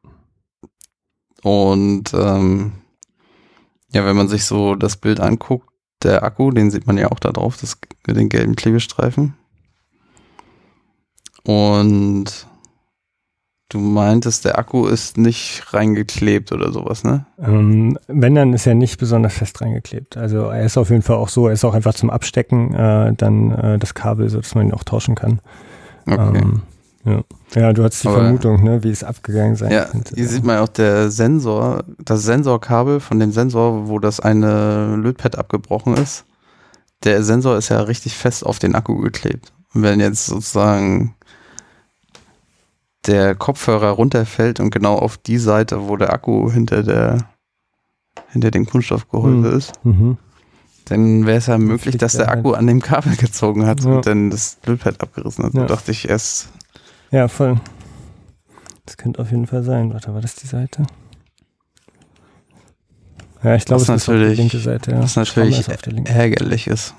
Und 1.42 2.14
ähm, 2.14 2.73
ja, 3.90 4.04
wenn 4.04 4.16
man 4.16 4.28
sich 4.28 4.45
so 4.45 4.76
das 4.76 4.97
Bild 4.97 5.18
anguckt, 5.18 5.68
der 6.02 6.23
Akku, 6.23 6.50
den 6.50 6.71
sieht 6.71 6.87
man 6.87 6.99
ja 6.99 7.11
auch 7.11 7.19
da 7.19 7.33
drauf, 7.33 7.57
das, 7.61 7.78
den 8.07 8.28
gelben 8.28 8.57
Klebestreifen. 8.57 9.35
Und 11.45 12.47
du 13.69 13.78
meintest, 13.78 14.45
der 14.45 14.59
Akku 14.59 14.87
ist 14.87 15.17
nicht 15.17 15.73
reingeklebt 15.73 16.52
oder 16.52 16.73
sowas, 16.73 17.05
ne? 17.05 17.26
Ähm, 17.38 17.99
wenn, 18.07 18.35
dann 18.35 18.52
ist 18.52 18.67
er 18.67 18.75
nicht 18.75 18.99
besonders 18.99 19.35
fest 19.35 19.61
reingeklebt. 19.61 20.17
Also 20.17 20.49
er 20.49 20.64
ist 20.64 20.78
auf 20.78 20.90
jeden 20.90 21.02
Fall 21.02 21.17
auch 21.17 21.28
so, 21.28 21.47
er 21.47 21.52
ist 21.52 21.64
auch 21.64 21.75
einfach 21.75 21.95
zum 21.95 22.11
Abstecken 22.11 22.75
äh, 22.75 23.12
dann 23.14 23.50
äh, 23.52 23.78
das 23.78 23.95
Kabel, 23.95 24.28
so 24.28 24.40
dass 24.40 24.55
man 24.55 24.69
ihn 24.69 24.75
auch 24.75 24.85
tauschen 24.85 25.14
kann. 25.14 25.40
Okay. 26.07 26.38
Ähm, 26.38 26.62
ja. 27.08 27.22
ja, 27.54 27.72
du 27.72 27.84
hattest 27.84 28.04
die 28.04 28.08
Aber- 28.08 28.18
Vermutung, 28.18 28.62
ne, 28.62 28.82
wie 28.84 28.90
es 28.90 29.02
abgegangen 29.04 29.56
sein 29.56 29.72
Ja, 29.72 29.84
könnte. 29.86 30.14
hier 30.14 30.28
sieht 30.28 30.44
man 30.44 30.58
auch 30.58 30.68
der 30.68 31.10
Sensor, 31.10 31.84
das 31.98 32.22
Sensorkabel 32.22 33.00
von 33.00 33.18
dem 33.18 33.32
Sensor, 33.32 33.88
wo 33.88 33.98
das 33.98 34.20
eine 34.20 34.96
Lötpad 34.96 35.36
abgebrochen 35.38 35.94
ist. 35.94 36.24
Der 37.04 37.22
Sensor 37.22 37.56
ist 37.56 37.68
ja 37.68 37.80
richtig 37.80 38.16
fest 38.16 38.44
auf 38.44 38.58
den 38.58 38.74
Akku 38.74 38.96
geklebt. 38.98 39.52
Und 39.74 39.82
wenn 39.82 40.00
jetzt 40.00 40.26
sozusagen 40.26 41.14
der 43.06 43.34
Kopfhörer 43.34 43.90
runterfällt 43.90 44.60
und 44.60 44.70
genau 44.70 44.96
auf 44.96 45.16
die 45.16 45.38
Seite, 45.38 45.88
wo 45.88 45.96
der 45.96 46.12
Akku 46.12 46.50
hinter 46.50 46.82
der 46.82 47.18
hinter 48.30 48.50
dem 48.50 48.66
Kunststoffgehäuse 48.66 49.50
Hm. 49.50 49.56
ist, 49.56 49.72
Mhm. 49.84 50.16
dann 50.86 51.24
wäre 51.24 51.38
es 51.38 51.46
ja 51.46 51.56
möglich, 51.56 51.96
dass 51.96 52.12
der 52.14 52.30
Akku 52.30 52.52
an 52.52 52.66
dem 52.66 52.82
Kabel 52.82 53.14
gezogen 53.16 53.64
hat 53.64 53.82
Ja. 53.84 53.90
und 53.92 54.06
dann 54.06 54.28
das 54.30 54.58
Lötpad 54.66 55.00
abgerissen 55.00 55.44
hat. 55.44 55.54
Ja. 55.54 55.60
So 55.62 55.66
dachte 55.68 55.92
ich 55.92 56.08
erst, 56.10 56.48
Ja, 57.10 57.28
voll. 57.28 57.60
Das 58.86 58.96
könnte 58.96 59.20
auf 59.20 59.30
jeden 59.30 59.46
Fall 59.46 59.62
sein. 59.62 59.92
Warte, 59.92 60.12
war 60.14 60.20
das 60.20 60.34
die 60.34 60.46
Seite? 60.46 60.86
Ja, 63.42 63.54
ich 63.54 63.64
glaube, 63.64 63.82
es 63.82 63.88
ist 63.88 64.08
auf 64.08 64.14
die 64.16 64.20
linke 64.34 64.58
Seite. 64.58 64.90
Ja. 64.92 65.02
was 65.02 65.16
natürlich 65.16 65.60
ist 65.60 65.68
ärgerlich 65.68 66.66
ist. 66.66 66.94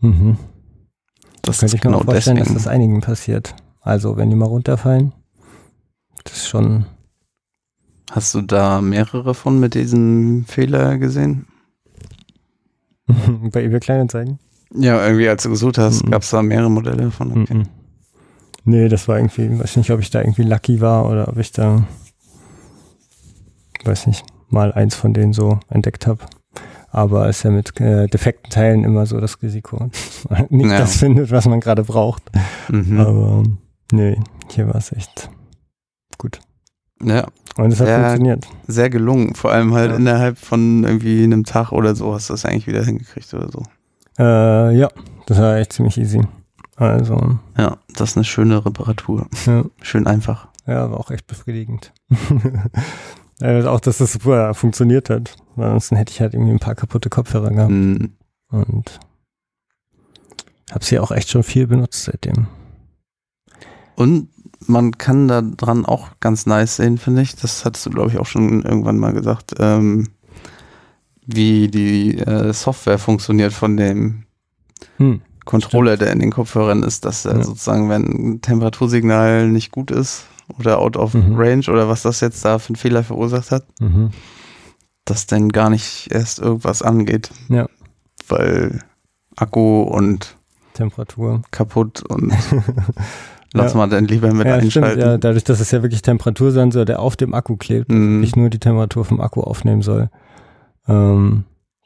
Mhm. 0.00 0.36
Das 1.42 1.60
Könnte 1.60 1.66
ist 1.66 1.74
ich 1.74 1.84
mir 1.84 1.90
genau 1.90 1.98
auch 2.00 2.04
vorstellen, 2.04 2.36
deswegen. 2.36 2.54
dass 2.54 2.64
das 2.64 2.72
einigen 2.72 3.00
passiert. 3.00 3.54
Also, 3.80 4.16
wenn 4.16 4.28
die 4.28 4.36
mal 4.36 4.44
runterfallen, 4.46 5.12
das 6.24 6.34
ist 6.34 6.48
schon. 6.48 6.84
Hast 8.10 8.34
du 8.34 8.42
da 8.42 8.80
mehrere 8.80 9.34
von 9.34 9.58
mit 9.60 9.74
diesem 9.74 10.44
Fehler 10.46 10.98
gesehen? 10.98 11.46
bei 13.06 13.64
eBay 13.64 13.80
Kleinanzeigen? 13.80 14.38
Ja, 14.74 15.02
irgendwie 15.06 15.28
als 15.28 15.42
du 15.44 15.48
gesucht 15.50 15.78
hast, 15.78 16.04
Mhm. 16.04 16.10
gab 16.10 16.22
es 16.22 16.30
da 16.30 16.42
mehrere 16.42 16.70
Modelle 16.70 17.10
von. 17.10 17.42
Okay. 17.42 17.54
Mhm. 17.54 17.68
Nee, 18.68 18.88
das 18.88 19.08
war 19.08 19.16
irgendwie, 19.16 19.58
weiß 19.58 19.76
nicht, 19.76 19.90
ob 19.90 20.00
ich 20.00 20.10
da 20.10 20.20
irgendwie 20.20 20.42
lucky 20.42 20.80
war 20.82 21.08
oder 21.08 21.28
ob 21.28 21.38
ich 21.38 21.52
da, 21.52 21.84
weiß 23.84 24.06
nicht, 24.08 24.24
mal 24.50 24.72
eins 24.72 24.94
von 24.94 25.14
denen 25.14 25.32
so 25.32 25.58
entdeckt 25.70 26.06
habe. 26.06 26.20
Aber 26.90 27.28
ist 27.28 27.42
ja 27.44 27.50
mit 27.50 27.78
äh, 27.80 28.06
defekten 28.08 28.50
Teilen 28.50 28.84
immer 28.84 29.06
so 29.06 29.20
das 29.20 29.40
Risiko, 29.42 29.88
dass 29.90 30.26
man 30.30 30.46
nicht 30.50 30.70
Ja. 30.70 30.78
das 30.80 30.96
findet, 30.96 31.30
was 31.30 31.46
man 31.46 31.60
gerade 31.60 31.82
braucht. 31.84 32.22
Mhm. 32.70 33.00
Aber 33.00 33.42
nee, 33.92 34.18
hier 34.50 34.66
war 34.66 34.76
es 34.76 34.92
echt 34.92 35.30
gut. 36.18 36.40
Ja, 37.02 37.26
Und 37.56 37.72
es 37.72 37.80
hat 37.80 37.88
Ja. 37.88 38.00
funktioniert. 38.00 38.46
sehr 38.66 38.90
gelungen. 38.90 39.34
Vor 39.34 39.50
allem 39.52 39.72
halt 39.74 39.92
Ja. 39.92 39.96
innerhalb 39.96 40.36
von 40.38 40.84
irgendwie 40.84 41.22
einem 41.24 41.44
Tag 41.44 41.72
oder 41.72 41.94
so 41.94 42.12
hast 42.14 42.28
du 42.28 42.34
das 42.34 42.44
eigentlich 42.44 42.66
wieder 42.66 42.84
hingekriegt 42.84 43.32
oder 43.34 43.50
so. 43.50 43.62
Äh, 44.18 44.76
ja, 44.76 44.88
das 45.26 45.38
war 45.38 45.56
echt 45.56 45.72
ziemlich 45.72 45.96
easy. 45.98 46.20
Also, 46.78 47.38
Ja, 47.56 47.76
das 47.94 48.10
ist 48.10 48.16
eine 48.16 48.24
schöne 48.24 48.64
Reparatur. 48.64 49.26
ja. 49.46 49.64
Schön 49.82 50.06
einfach. 50.06 50.48
Ja, 50.66 50.90
war 50.90 51.00
auch 51.00 51.10
echt 51.10 51.26
befriedigend. 51.26 51.92
äh, 53.40 53.64
auch, 53.64 53.80
dass 53.80 53.98
das 53.98 54.12
super 54.12 54.54
funktioniert 54.54 55.10
hat. 55.10 55.36
Ansonsten 55.56 55.96
hätte 55.96 56.12
ich 56.12 56.20
halt 56.20 56.34
irgendwie 56.34 56.52
ein 56.52 56.60
paar 56.60 56.74
kaputte 56.76 57.08
Kopfhörer 57.10 57.50
gehabt. 57.50 57.70
Mhm. 57.72 58.12
Und 58.50 59.00
habe 60.70 60.84
sie 60.84 60.98
auch 60.98 61.10
echt 61.10 61.30
schon 61.30 61.42
viel 61.42 61.66
benutzt 61.66 62.04
seitdem. 62.04 62.46
Und 63.96 64.28
man 64.66 64.92
kann 64.92 65.26
da 65.26 65.42
dran 65.42 65.84
auch 65.84 66.08
ganz 66.20 66.46
nice 66.46 66.76
sehen, 66.76 66.98
finde 66.98 67.22
ich. 67.22 67.34
Das 67.34 67.64
hattest 67.64 67.86
du, 67.86 67.90
glaube 67.90 68.10
ich, 68.10 68.18
auch 68.18 68.26
schon 68.26 68.62
irgendwann 68.62 68.98
mal 68.98 69.12
gesagt, 69.12 69.54
ähm, 69.58 70.08
wie 71.26 71.68
die 71.68 72.18
äh, 72.18 72.52
Software 72.52 72.98
funktioniert 72.98 73.52
von 73.52 73.76
dem 73.76 74.24
Hm. 74.98 75.22
Controller, 75.48 75.96
der 75.96 76.12
in 76.12 76.18
den 76.20 76.30
Kopfhörern 76.30 76.82
ist, 76.82 77.04
dass 77.06 77.24
er 77.24 77.38
Ja. 77.38 77.42
sozusagen, 77.42 77.88
wenn 77.88 78.02
ein 78.04 78.40
Temperatursignal 78.42 79.48
nicht 79.48 79.72
gut 79.72 79.90
ist 79.90 80.26
oder 80.58 80.78
out 80.78 80.96
of 80.96 81.14
Mhm. 81.14 81.36
range 81.36 81.64
oder 81.70 81.88
was 81.88 82.02
das 82.02 82.20
jetzt 82.20 82.44
da 82.44 82.58
für 82.58 82.68
einen 82.70 82.76
Fehler 82.76 83.02
verursacht 83.02 83.50
hat, 83.50 83.64
Mhm. 83.80 84.10
dass 85.06 85.26
dann 85.26 85.48
gar 85.48 85.70
nicht 85.70 86.08
erst 86.12 86.38
irgendwas 86.38 86.82
angeht. 86.82 87.30
Ja. 87.48 87.66
Weil 88.28 88.80
Akku 89.36 89.82
und 89.82 90.36
Temperatur. 90.74 91.42
kaputt 91.50 92.02
und 92.02 92.30
lass 93.54 93.72
Ja. 93.72 93.78
mal 93.78 93.88
dann 93.88 94.04
lieber 94.04 94.32
mit 94.34 94.46
ja, 94.46 94.56
stimmt. 94.60 94.76
einschalten. 94.84 95.00
Ja, 95.00 95.16
dadurch, 95.18 95.44
dass 95.44 95.60
es 95.60 95.70
ja 95.70 95.80
wirklich 95.82 96.02
Temperatursensor, 96.02 96.84
der 96.84 97.00
auf 97.00 97.16
dem 97.16 97.32
Akku 97.34 97.56
klebt, 97.56 97.90
Mhm. 97.90 98.20
nicht 98.20 98.36
nur 98.36 98.50
die 98.50 98.58
Temperatur 98.60 99.04
vom 99.06 99.20
Akku 99.22 99.40
aufnehmen 99.40 99.80
soll, 99.82 100.10
ähm, 100.86 101.44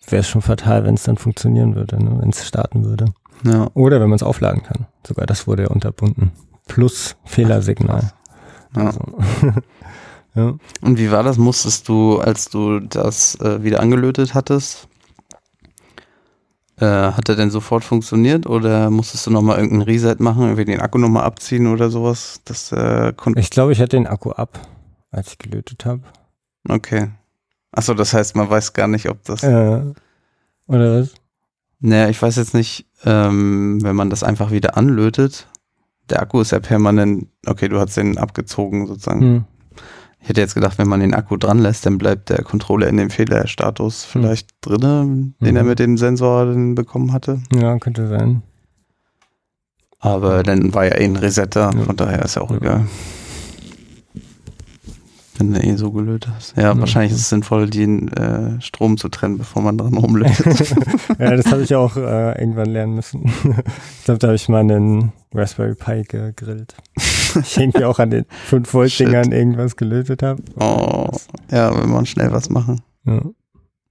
wäre 0.08 0.20
es 0.20 0.28
schon 0.28 0.42
fatal, 0.42 0.84
wenn 0.84 0.94
es 0.94 1.04
dann 1.04 1.16
funktionieren 1.16 1.76
würde, 1.76 2.02
ne? 2.02 2.16
wenn 2.20 2.30
es 2.30 2.44
starten 2.46 2.84
würde. 2.84 3.04
Ja. 3.44 3.68
Oder 3.74 4.00
wenn 4.00 4.08
man 4.08 4.16
es 4.16 4.22
aufladen 4.22 4.62
kann. 4.62 4.86
Sogar 5.06 5.26
das 5.26 5.46
wurde 5.46 5.64
ja 5.64 5.68
unterbunden. 5.68 6.32
Plus 6.66 7.16
Fehlersignal. 7.24 8.12
Ja. 8.76 8.84
Also, 8.86 9.00
ja. 10.34 10.54
Und 10.80 10.98
wie 10.98 11.10
war 11.10 11.22
das? 11.22 11.38
Musstest 11.38 11.88
du, 11.88 12.18
als 12.18 12.48
du 12.48 12.80
das 12.80 13.34
äh, 13.40 13.62
wieder 13.62 13.80
angelötet 13.80 14.34
hattest, 14.34 14.88
äh, 16.76 17.12
hat 17.12 17.28
er 17.28 17.36
denn 17.36 17.50
sofort 17.50 17.84
funktioniert 17.84 18.46
oder 18.46 18.90
musstest 18.90 19.26
du 19.26 19.30
nochmal 19.30 19.56
irgendeinen 19.56 19.82
Reset 19.82 20.16
machen, 20.18 20.42
irgendwie 20.44 20.64
den 20.64 20.80
Akku 20.80 20.98
nochmal 20.98 21.24
abziehen 21.24 21.66
oder 21.66 21.90
sowas? 21.90 22.40
Das 22.44 22.72
äh. 22.72 23.12
Ich 23.36 23.50
glaube, 23.50 23.72
ich 23.72 23.80
hatte 23.80 23.96
den 23.96 24.06
Akku 24.06 24.30
ab, 24.30 24.58
als 25.10 25.32
ich 25.32 25.38
gelötet 25.38 25.84
habe. 25.84 26.02
Okay. 26.68 27.10
Achso, 27.72 27.94
das 27.94 28.12
heißt, 28.12 28.36
man 28.36 28.48
weiß 28.48 28.72
gar 28.72 28.88
nicht, 28.88 29.08
ob 29.08 29.22
das. 29.24 29.42
Äh, 29.42 29.82
oder 30.66 31.00
was? 31.00 31.14
Naja, 31.80 32.08
ich 32.08 32.20
weiß 32.20 32.36
jetzt 32.36 32.54
nicht, 32.54 32.86
ähm, 33.04 33.78
wenn 33.82 33.96
man 33.96 34.10
das 34.10 34.22
einfach 34.22 34.50
wieder 34.50 34.76
anlötet. 34.76 35.48
Der 36.10 36.20
Akku 36.20 36.40
ist 36.40 36.50
ja 36.52 36.60
permanent, 36.60 37.28
okay, 37.46 37.68
du 37.68 37.78
hast 37.78 37.96
den 37.96 38.18
abgezogen 38.18 38.86
sozusagen. 38.86 39.20
Hm. 39.20 39.44
Ich 40.20 40.28
hätte 40.28 40.40
jetzt 40.40 40.54
gedacht, 40.54 40.78
wenn 40.78 40.88
man 40.88 41.00
den 41.00 41.14
Akku 41.14 41.36
dran 41.36 41.58
lässt, 41.58 41.84
dann 41.84 41.98
bleibt 41.98 42.28
der 42.30 42.42
Controller 42.44 42.86
in 42.86 42.96
dem 42.96 43.10
Fehlerstatus 43.10 44.04
vielleicht 44.04 44.48
drinne, 44.60 45.32
den 45.40 45.56
er 45.56 45.62
Mhm. 45.64 45.68
mit 45.68 45.78
dem 45.80 45.96
Sensor 45.98 46.46
dann 46.46 46.74
bekommen 46.76 47.12
hatte. 47.12 47.40
Ja, 47.52 47.76
könnte 47.78 48.06
sein. 48.08 48.42
Aber 49.98 50.42
dann 50.42 50.74
war 50.74 50.84
ja 50.84 50.96
eh 50.96 51.04
ein 51.04 51.16
Reset 51.16 51.46
da, 51.50 51.70
Ja. 51.70 51.82
von 51.84 51.96
daher 51.96 52.22
ist 52.24 52.36
ja 52.36 52.42
auch 52.42 52.50
Ja. 52.50 52.56
egal. 52.56 52.86
Wenn 55.42 55.52
du 55.54 55.66
eh 55.66 55.76
so 55.76 55.90
gelötet 55.90 56.30
hast. 56.34 56.56
Ja, 56.56 56.62
Ja. 56.74 56.78
wahrscheinlich 56.78 57.12
ist 57.12 57.18
es 57.20 57.28
sinnvoll, 57.28 57.68
den 57.68 58.08
äh, 58.12 58.60
Strom 58.60 58.96
zu 58.96 59.08
trennen, 59.08 59.38
bevor 59.38 59.60
man 59.62 59.76
dran 59.78 59.96
rumlötet. 59.96 60.70
ja, 61.18 61.36
das 61.36 61.46
habe 61.50 61.62
ich 61.62 61.74
auch 61.74 61.96
äh, 61.96 62.38
irgendwann 62.40 62.70
lernen 62.70 62.94
müssen. 62.94 63.24
ich 63.98 64.04
glaube, 64.04 64.18
da 64.18 64.28
habe 64.28 64.36
ich 64.36 64.48
mal 64.48 64.60
einen 64.60 65.12
Raspberry 65.34 65.74
Pi 65.74 66.04
gegrillt. 66.06 66.74
Ich 67.40 67.56
irgendwie 67.58 67.84
auch 67.84 67.98
an 67.98 68.10
den 68.10 68.24
5-Volt-Dingern 68.50 69.32
irgendwas 69.32 69.76
gelötet 69.76 70.22
habe. 70.22 70.42
oh, 70.60 71.08
ja, 71.50 71.74
wenn 71.80 71.90
man 71.90 72.06
schnell 72.06 72.30
was 72.32 72.50
machen. 72.50 72.82
Ja. 73.04 73.22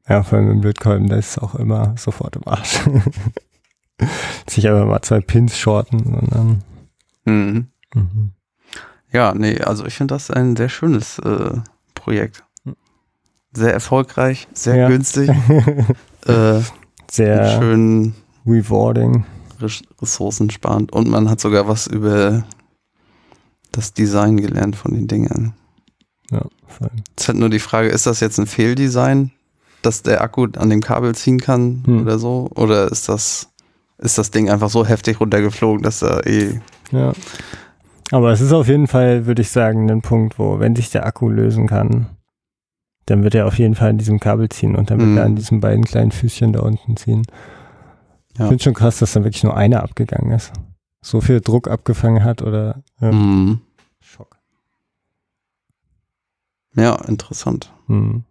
ja, 0.08 0.24
vor 0.24 0.38
allem 0.38 0.52
im 0.52 0.62
Blödkolben, 0.62 1.10
der 1.10 1.18
ist 1.18 1.38
auch 1.42 1.56
immer 1.56 1.96
sofort 1.98 2.36
im 2.36 2.48
Arsch. 2.48 2.80
Sich 4.50 4.68
aber 4.70 4.86
mal 4.86 5.02
zwei 5.02 5.20
Pins 5.22 5.58
shorten 5.58 6.00
und 6.16 6.32
dann. 6.34 6.64
Mhm. 7.26 7.68
Mhm. 7.94 8.32
Ja, 9.12 9.34
nee, 9.34 9.60
also 9.60 9.86
ich 9.86 9.96
finde 9.96 10.16
das 10.16 10.32
ein 10.32 10.56
sehr 10.56 10.70
schönes 10.70 11.20
äh, 11.20 11.58
Projekt. 11.96 12.44
Sehr 13.54 13.74
erfolgreich, 13.74 14.48
sehr 14.54 14.76
Ja. 14.76 14.88
günstig, 14.88 15.30
äh, 16.26 16.62
Sehr 17.12 17.60
schön 17.60 18.14
rewarding. 18.46 19.26
res- 19.60 19.84
ressourcensparend 20.02 20.94
und 20.94 21.10
man 21.10 21.30
hat 21.30 21.42
sogar 21.42 21.68
was 21.68 21.88
über 21.88 22.46
das 23.74 23.94
Design 23.94 24.38
gelernt 24.38 24.76
von 24.78 24.94
den 24.94 25.08
Dingern. 25.08 25.54
Ja, 26.32 26.46
voll. 26.68 26.90
Es 27.18 27.24
ist 27.24 27.28
halt 27.28 27.40
nur 27.40 27.50
die 27.50 27.60
Frage, 27.60 27.90
ist 27.90 28.06
das 28.06 28.22
jetzt 28.22 28.40
ein 28.40 28.48
Fehldesign, 28.48 29.32
dass 29.82 30.02
der 30.02 30.22
Akku 30.22 30.48
an 30.58 30.70
dem 30.70 30.80
Kabel 30.82 31.14
ziehen 31.16 31.40
kann 31.42 31.84
Hm. 31.86 32.02
oder 32.04 32.20
so? 32.20 32.50
Oder 32.56 32.90
ist 32.90 33.10
das, 33.10 33.50
ist 33.98 34.18
das 34.18 34.32
Ding 34.32 34.50
einfach 34.50 34.70
so 34.70 34.86
heftig 34.86 35.20
runtergeflogen, 35.20 35.84
dass 35.84 36.02
er 36.02 36.26
eh. 36.26 36.62
Ja. 36.92 37.12
Aber 38.12 38.32
es 38.32 38.42
ist 38.42 38.52
auf 38.54 38.68
jeden 38.68 38.88
Fall, 38.88 39.26
würde 39.26 39.42
ich 39.42 39.50
sagen, 39.50 39.90
ein 39.90 40.02
Punkt, 40.02 40.38
wo, 40.38 40.60
wenn 40.60 40.76
sich 40.76 40.90
der 40.90 41.06
Akku 41.06 41.30
lösen 41.30 41.68
kann, 41.68 42.08
dann 43.06 43.24
wird 43.24 43.36
er 43.36 43.48
auf 43.48 43.58
jeden 43.58 43.76
Fall 43.76 43.90
in 43.90 43.98
diesem 43.98 44.20
Kabel 44.20 44.50
ziehen 44.50 44.76
und 44.76 44.92
dann 44.92 45.00
wird 45.00 45.10
Mhm. 45.10 45.18
er 45.18 45.26
an 45.26 45.36
diesen 45.36 45.60
beiden 45.62 45.84
kleinen 45.86 46.12
Füßchen 46.12 46.54
da 46.54 46.60
unten 46.62 46.98
ziehen. 46.98 47.24
Ja. 48.38 48.46
Ich 48.46 48.50
finde 48.50 48.64
schon 48.64 48.74
krass, 48.74 49.00
dass 49.00 49.14
da 49.14 49.24
wirklich 49.24 49.44
nur 49.44 49.56
einer 49.58 49.82
abgegangen 49.84 50.32
ist. 50.32 50.52
So 51.02 51.20
viel 51.22 51.42
Druck 51.42 51.68
abgefangen 51.70 52.24
hat 52.24 52.42
oder 52.42 52.84
ja. 53.00 53.12
Mhm. 53.12 53.62
Schock. 54.02 54.38
Ja, 56.76 56.96
interessant. 57.08 57.74
Hm. 57.88 58.24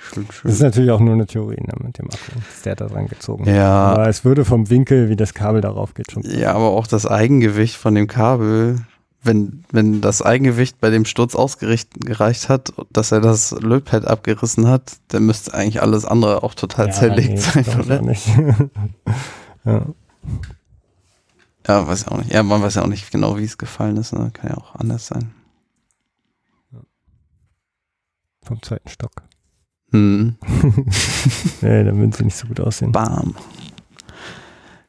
Schön, 0.00 0.26
Das 0.26 0.36
ist 0.52 0.58
schön. 0.58 0.66
natürlich 0.66 0.90
auch 0.90 1.00
nur 1.00 1.14
eine 1.14 1.26
Theorie 1.26 1.60
ne, 1.60 1.74
mit 1.80 1.98
dem 1.98 2.06
Akku. 2.06 2.38
Ist 2.54 2.64
der 2.66 2.76
da 2.76 2.86
dran 2.86 3.06
gezogen. 3.08 3.44
Ja, 3.46 3.70
Aber 3.92 4.08
es 4.08 4.24
würde 4.24 4.44
vom 4.44 4.70
Winkel, 4.70 5.08
wie 5.08 5.16
das 5.16 5.34
Kabel 5.34 5.60
darauf 5.60 5.94
geht, 5.94 6.10
schon. 6.12 6.22
ja, 6.22 6.52
aber 6.54 6.70
auch 6.70 6.86
das 6.86 7.06
Eigengewicht 7.06 7.76
von 7.76 7.94
dem 7.94 8.06
Kabel, 8.06 8.80
wenn, 9.22 9.64
wenn 9.72 10.00
das 10.00 10.22
Eigengewicht 10.22 10.80
bei 10.80 10.90
dem 10.90 11.04
Sturz 11.04 11.34
ausgereicht 11.34 12.48
hat, 12.48 12.72
dass 12.90 13.10
er 13.12 13.20
das 13.20 13.50
Lötpad 13.60 14.06
abgerissen 14.06 14.68
hat, 14.68 14.92
dann 15.08 15.26
müsste 15.26 15.52
eigentlich 15.54 15.82
alles 15.82 16.04
andere 16.04 16.42
auch 16.42 16.54
total 16.54 16.86
Ja, 16.86 16.92
zerlegt 16.92 17.30
nee, 17.30 17.62
sein, 17.62 17.80
oder? 17.80 18.00
nicht. 18.00 18.26
ja. 19.64 19.86
Ja, 21.66 21.86
weiß 21.86 22.08
auch 22.08 22.16
nicht. 22.18 22.32
Ja, 22.32 22.42
man 22.42 22.62
weiß 22.62 22.76
ja 22.76 22.82
auch 22.82 22.86
nicht 22.88 23.10
genau, 23.10 23.36
wie 23.36 23.44
es 23.44 23.58
gefallen 23.58 23.96
ist. 23.98 24.12
Ne? 24.14 24.30
Kann 24.32 24.50
ja 24.50 24.56
auch 24.56 24.74
anders 24.76 25.06
sein. 25.08 25.34
Vom 28.42 28.62
zweiten 28.62 28.88
Stock. 28.88 29.12
Hm. 29.92 30.36
Nee, 31.62 31.84
dann 31.84 31.96
würden 31.98 32.12
sie 32.12 32.24
nicht 32.24 32.36
so 32.36 32.46
gut 32.46 32.60
aussehen. 32.60 32.92
Bam. 32.92 33.34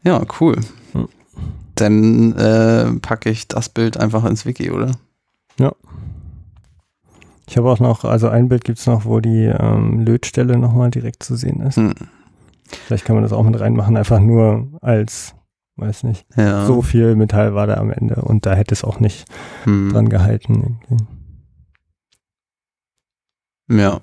Ja, 0.04 0.22
cool. 0.40 0.58
Hm. 0.94 1.08
Dann 1.76 2.34
äh, 2.38 2.92
packe 3.00 3.30
ich 3.30 3.48
das 3.48 3.70
Bild 3.70 3.98
einfach 3.98 4.26
ins 4.26 4.46
Wiki, 4.46 4.72
oder? 4.72 4.92
Ich 7.48 7.58
habe 7.58 7.72
auch 7.72 7.80
noch, 7.80 8.06
also 8.06 8.30
ein 8.30 8.48
Bild 8.48 8.64
gibt's 8.64 8.86
noch, 8.86 9.06
wo 9.06 9.20
die 9.22 9.46
ähm, 9.46 10.02
Lötstelle 10.06 10.56
nochmal 10.58 10.92
direkt 10.92 11.24
zu 11.24 11.36
sehen 11.36 11.62
ist. 11.62 11.78
Hm. 11.78 11.94
Vielleicht 12.86 13.06
kann 13.06 13.16
man 13.16 13.24
das 13.24 13.34
auch 13.34 13.44
mit 13.44 13.60
reinmachen, 13.60 13.98
einfach 13.98 14.20
nur 14.20 14.68
als, 14.82 15.34
weiß 15.78 16.04
nicht, 16.04 16.28
Ja. 16.36 16.68
so 16.68 16.84
viel 16.84 17.16
Metall 17.16 17.56
war 17.56 17.66
da 17.66 17.78
am 17.78 17.90
Ende 17.92 18.22
und 18.22 18.46
da 18.46 18.54
hätte 18.54 18.74
es 18.76 18.84
auch 18.84 19.00
nicht 19.00 19.26
Hm. 19.64 19.92
dran 19.92 20.10
gehalten. 20.10 20.80
Irgendwie. 20.90 21.08
Ja. 23.82 24.02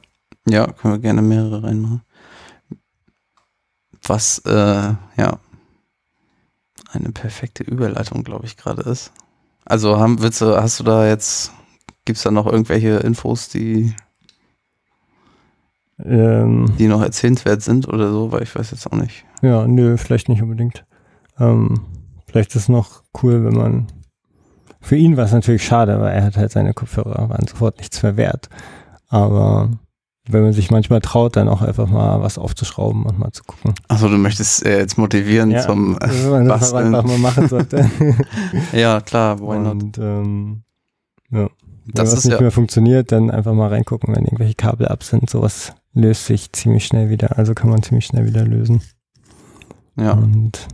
Ja, 0.48 0.66
können 0.66 0.94
wir 0.94 0.98
gerne 1.00 1.22
mehrere 1.22 1.62
reinmachen. 1.62 2.02
Was, 4.02 4.38
äh, 4.46 4.50
ja, 5.16 5.38
eine 6.92 7.10
perfekte 7.10 7.64
Überleitung, 7.64 8.22
glaube 8.22 8.46
ich, 8.46 8.56
gerade 8.56 8.82
ist. 8.82 9.12
Also 9.64 9.98
haben, 9.98 10.22
willst 10.22 10.40
du, 10.40 10.56
hast 10.56 10.78
du 10.78 10.84
da 10.84 11.06
jetzt, 11.06 11.52
gibt's 12.04 12.22
da 12.22 12.30
noch 12.30 12.46
irgendwelche 12.46 12.98
Infos, 12.98 13.48
die, 13.48 13.94
Ähm, 16.04 16.72
die 16.78 16.88
noch 16.88 17.02
erzählenswert 17.02 17.62
sind 17.62 17.88
oder 17.88 18.12
so? 18.12 18.30
Weil 18.30 18.42
ich 18.42 18.54
weiß 18.54 18.70
jetzt 18.70 18.86
auch 18.86 18.96
nicht. 18.96 19.24
ja, 19.42 19.66
nö, 19.66 19.96
vielleicht 19.96 20.28
nicht 20.28 20.42
unbedingt. 20.42 20.84
Ähm, 21.38 21.80
vielleicht 22.26 22.50
ist 22.50 22.62
es 22.62 22.68
noch 22.68 23.02
cool, 23.22 23.44
wenn 23.44 23.54
man. 23.56 23.86
Für 24.80 24.96
ihn 24.96 25.16
war 25.16 25.24
es 25.24 25.32
natürlich 25.32 25.64
schade, 25.64 25.98
weil 26.00 26.12
er 26.14 26.22
hat 26.24 26.36
halt 26.36 26.52
seine 26.52 26.74
Kopfhörer, 26.74 27.28
waren 27.28 27.46
sofort 27.48 27.78
nichts 27.78 28.02
mehr 28.02 28.16
wert. 28.16 28.48
Aber 29.08 29.70
wenn 30.28 30.42
man 30.42 30.52
sich 30.52 30.70
manchmal 30.70 31.00
traut, 31.00 31.36
dann 31.36 31.48
auch 31.48 31.62
einfach 31.62 31.88
mal 31.88 32.20
was 32.20 32.38
aufzuschrauben 32.38 33.04
und 33.04 33.18
mal 33.18 33.32
zu 33.32 33.44
gucken. 33.44 33.74
Achso, 33.88 34.08
du 34.08 34.16
möchtest 34.18 34.64
äh, 34.66 34.78
jetzt 34.78 34.98
motivieren 34.98 35.50
Ja, 35.50 35.60
zum, 35.62 35.98
dass 35.98 36.24
man 36.24 36.46
das 36.48 36.60
Basteln. 36.72 36.94
einfach 36.94 37.04
mal 37.08 37.18
machen 37.18 37.48
sollte. 37.48 37.88
ja, 38.72 39.00
klar, 39.00 39.40
why 39.40 39.58
not? 39.58 39.72
und 39.82 39.98
ähm, 39.98 40.62
ja. 41.30 41.48
Wenn 41.88 41.94
Das 41.94 42.12
was 42.12 42.24
nicht 42.24 42.34
ja, 42.34 42.40
mehr 42.40 42.50
funktioniert, 42.50 43.12
dann 43.12 43.30
einfach 43.30 43.52
mal 43.54 43.68
reingucken, 43.68 44.14
wenn 44.16 44.24
irgendwelche 44.24 44.54
Kabel 44.56 44.88
ab 44.88 45.04
sind. 45.04 45.30
Sowas 45.30 45.72
löst 45.92 46.26
sich 46.26 46.50
ziemlich 46.52 46.84
schnell 46.84 47.10
wieder. 47.10 47.38
Also 47.38 47.54
kann 47.54 47.70
man 47.70 47.82
ziemlich 47.84 48.06
schnell 48.06 48.26
wieder 48.26 48.42
lösen. 48.44 48.80
ja, 49.96 50.12
Und 50.12 50.66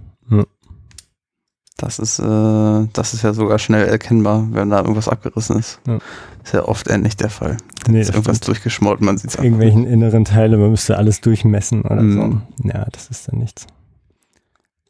das 1.82 1.98
ist, 1.98 2.18
äh, 2.18 2.88
das 2.92 3.12
ist 3.14 3.22
ja 3.22 3.34
sogar 3.34 3.58
schnell 3.58 3.86
erkennbar, 3.86 4.46
wenn 4.52 4.70
da 4.70 4.78
irgendwas 4.80 5.08
abgerissen 5.08 5.58
ist. 5.58 5.80
Ja. 5.86 5.98
Ist 6.42 6.54
ja 6.54 6.64
oft 6.66 6.88
ähnlich 6.88 7.16
der 7.16 7.30
Fall. 7.30 7.56
nee, 7.88 8.00
ist 8.00 8.08
irgendwas 8.10 8.38
stimmt. 8.38 8.48
durchgeschmort, 8.48 9.00
man 9.00 9.18
sieht 9.18 9.30
es 9.30 9.36
irgendwelchen 9.36 9.86
inneren 9.86 10.24
Teile, 10.24 10.56
man 10.56 10.70
müsste 10.70 10.96
alles 10.96 11.20
durchmessen 11.20 11.82
oder 11.82 12.02
Mhm. 12.02 12.42
so. 12.62 12.68
Ja, 12.68 12.86
das 12.90 13.08
ist 13.08 13.28
dann 13.28 13.38
nichts. 13.40 13.66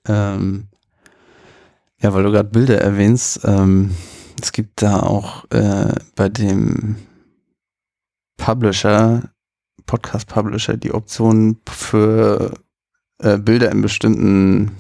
Ähm, 0.07 0.69
ja, 2.01 2.13
weil 2.15 2.23
du 2.23 2.31
gerade 2.33 2.49
Bilder 2.49 2.81
erwähnst, 2.81 3.41
ähm, 3.45 3.91
es 4.43 4.53
gibt 4.53 4.83
da 4.83 5.01
auch 5.01 5.45
äh, 5.51 5.93
bei 6.17 6.29
dem 6.29 6.97
Publisher, 8.37 9.23
Podcast-Publisher, 9.87 10.77
die 10.77 10.93
Option 10.95 11.59
für 11.69 12.55
äh, 13.19 13.39
Bilder 13.39 13.71
in 13.71 13.83
bestimmten 13.83 14.73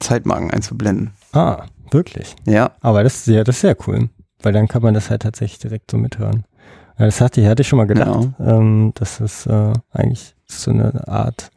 Zeitmarken 0.00 0.50
einzublenden. 0.50 1.12
Ah, 1.32 1.64
wirklich. 1.90 2.34
Ja, 2.46 2.72
Aber 2.80 3.02
das, 3.02 3.26
ja, 3.26 3.44
das 3.44 3.56
ist 3.56 3.60
sehr 3.62 3.76
cool, 3.86 4.08
weil 4.42 4.52
dann 4.52 4.68
kann 4.68 4.82
man 4.82 4.94
das 4.94 5.10
halt 5.10 5.22
tatsächlich 5.22 5.58
direkt 5.60 5.90
so 5.90 5.98
mithören. 5.98 6.44
Ja, 6.98 7.06
das 7.06 7.20
hatte 7.20 7.40
ich, 7.40 7.46
hatte 7.46 7.62
ich 7.62 7.68
schon 7.68 7.76
mal 7.78 7.86
gedacht. 7.86 8.28
Ähm, 8.40 8.92
das 8.94 9.20
ist 9.20 9.46
äh, 9.46 9.72
eigentlich 9.92 10.34
so 10.46 10.70
eine 10.70 11.06
Art 11.08 11.50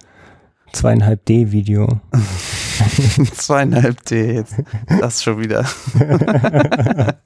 zweieinhalb 0.71 1.25
D-Video. 1.25 1.99
zweieinhalb 3.33 4.03
D 4.05 4.35
jetzt. 4.35 4.55
Das 4.99 5.23
schon 5.23 5.39
wieder. 5.39 5.65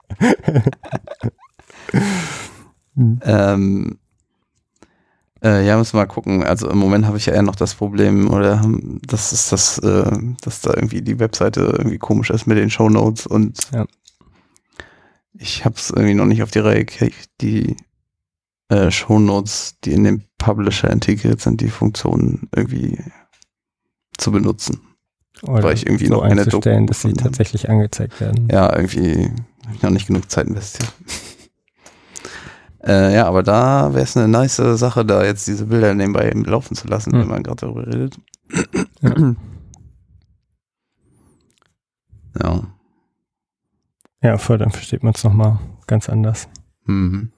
Ähm, 3.21 3.99
äh, 5.43 5.65
ja, 5.65 5.77
müssen 5.77 5.93
wir 5.93 6.01
mal 6.01 6.05
gucken. 6.07 6.43
Also 6.43 6.69
im 6.69 6.77
Moment 6.77 7.05
habe 7.05 7.17
ich 7.17 7.25
ja 7.27 7.33
eher 7.33 7.43
noch 7.43 7.55
das 7.55 7.75
Problem, 7.75 8.29
oder 8.31 8.61
das 9.05 9.33
ist 9.33 9.51
das, 9.51 9.77
äh, 9.79 10.11
dass 10.41 10.61
da 10.61 10.73
irgendwie 10.73 11.01
die 11.01 11.19
Webseite 11.19 11.61
irgendwie 11.77 11.97
komisch 11.97 12.29
ist 12.29 12.47
mit 12.47 12.57
den 12.57 12.69
Shownotes 12.69 13.27
und 13.27 13.59
Ja. 13.73 13.85
ich 15.33 15.65
habe 15.65 15.75
es 15.75 15.89
irgendwie 15.89 16.15
noch 16.15 16.25
nicht 16.25 16.43
auf 16.43 16.51
die 16.51 16.59
Reihe 16.59 16.85
gekriegt, 16.85 17.29
die 17.41 17.77
äh, 18.69 18.91
Shownotes, 18.91 19.75
die 19.83 19.93
in 19.93 20.03
dem 20.03 20.23
Publisher 20.37 20.89
integriert 20.89 21.41
sind, 21.41 21.61
die 21.61 21.69
Funktionen 21.69 22.49
irgendwie 22.55 22.99
zu 24.17 24.31
benutzen. 24.31 24.81
Oder 25.43 25.63
Weil 25.63 25.75
ich 25.75 25.85
irgendwie 25.85 26.07
so 26.07 26.15
noch 26.15 26.23
eine 26.23 26.45
Doku 26.45 26.85
dass 26.85 27.01
sie 27.01 27.13
tatsächlich 27.13 27.69
angezeigt 27.69 28.19
werden. 28.19 28.47
Ja, 28.51 28.75
irgendwie 28.75 29.31
habe 29.65 29.75
ich 29.75 29.81
noch 29.83 29.91
nicht 29.91 30.07
genug 30.07 30.29
Zeit 30.31 30.47
investiert. 30.47 30.91
Äh, 32.87 33.13
ja, 33.13 33.27
aber 33.27 33.43
da 33.43 33.93
wäre 33.93 34.03
es 34.03 34.15
eine 34.17 34.27
nice 34.27 34.55
Sache, 34.55 35.05
da 35.05 35.23
jetzt 35.23 35.45
diese 35.47 35.65
Bilder 35.65 35.93
nebenbei 35.93 36.29
laufen 36.31 36.75
zu 36.75 36.87
lassen, 36.87 37.11
Hm. 37.13 37.19
wenn 37.21 37.27
man 37.27 37.43
gerade 37.43 37.57
darüber 37.65 37.85
redet. 37.85 38.19
Ja. 39.01 39.13
ja. 42.41 42.61
Ja, 44.21 44.37
voll, 44.37 44.57
dann 44.57 44.71
versteht 44.71 45.03
man 45.03 45.13
es 45.13 45.23
nochmal 45.23 45.59
ganz 45.85 46.09
anders. 46.09 46.47
Mhm. 46.85 47.31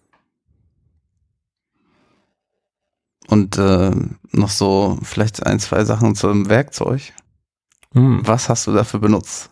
Und 3.27 3.57
äh, 3.57 3.91
noch 4.31 4.49
so 4.49 4.97
vielleicht 5.03 5.45
ein, 5.45 5.59
zwei 5.59 5.83
Sachen 5.85 6.15
zum 6.15 6.49
Werkzeug. 6.49 7.13
Hm. 7.93 8.21
Was 8.25 8.49
hast 8.49 8.65
du 8.67 8.71
dafür 8.73 8.99
benutzt? 8.99 9.49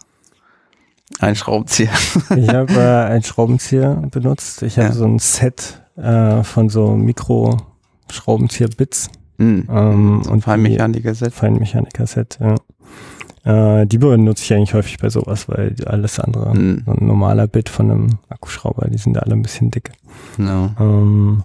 Ein 1.19 1.35
Schraubenzieher. 1.35 1.91
Ich 2.35 2.49
habe 2.53 2.73
äh, 2.73 3.05
einen 3.11 3.23
Schraubenzieher 3.23 3.95
benutzt. 4.11 4.63
Ich 4.63 4.77
habe 4.77 4.89
Ja. 4.89 4.93
so 4.93 5.05
ein 5.05 5.19
Set 5.19 5.83
äh, 5.97 6.43
von 6.43 6.69
so 6.69 6.95
Mikro-Schraubenzieher-Bits 6.95 9.09
Hm. 9.39 9.67
ähm, 9.69 10.21
und 10.29 10.41
Feinmechaniker-Set. 10.41 11.31
Feinmechaniker-Set, 11.33 12.39
ja. 12.41 12.55
Äh, 13.43 13.85
die 13.85 13.99
benutze 13.99 14.43
ich 14.43 14.51
eigentlich 14.53 14.73
häufig 14.73 14.97
bei 14.97 15.09
sowas, 15.09 15.47
weil 15.47 15.75
alles 15.85 16.19
andere, 16.19 16.51
Hm. 16.53 16.81
so 16.85 16.91
ein 16.93 17.05
normaler 17.05 17.45
Bit 17.47 17.69
von 17.69 17.91
einem 17.91 18.17
Akkuschrauber, 18.29 18.87
die 18.89 18.97
sind 18.97 19.17
alle 19.21 19.33
ein 19.33 19.41
bisschen 19.43 19.69
dick. 19.71 19.91
Ja. 20.39 20.71
Ähm, 20.79 21.43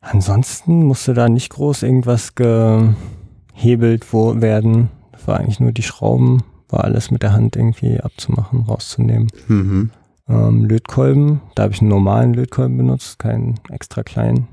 ansonsten 0.00 0.84
musste 0.84 1.12
da 1.14 1.28
nicht 1.28 1.50
groß 1.52 1.82
irgendwas 1.82 2.34
gehebelt 2.34 4.12
wo 4.12 4.40
werden. 4.40 4.88
Das 5.12 5.28
war 5.28 5.38
eigentlich 5.38 5.60
nur 5.60 5.72
die 5.72 5.82
Schrauben, 5.82 6.42
war 6.68 6.84
alles 6.84 7.10
mit 7.10 7.22
der 7.22 7.32
Hand 7.34 7.56
irgendwie 7.56 8.00
abzumachen, 8.00 8.62
rauszunehmen. 8.62 9.28
Mhm. 9.48 9.90
Ähm, 10.28 10.64
Lötkolben, 10.64 11.40
da 11.54 11.64
habe 11.64 11.72
ich 11.74 11.80
einen 11.80 11.90
normalen 11.90 12.34
Lötkolben 12.34 12.76
benutzt, 12.76 13.18
keinen 13.18 13.60
extra 13.70 14.02
kleinen. 14.02 14.48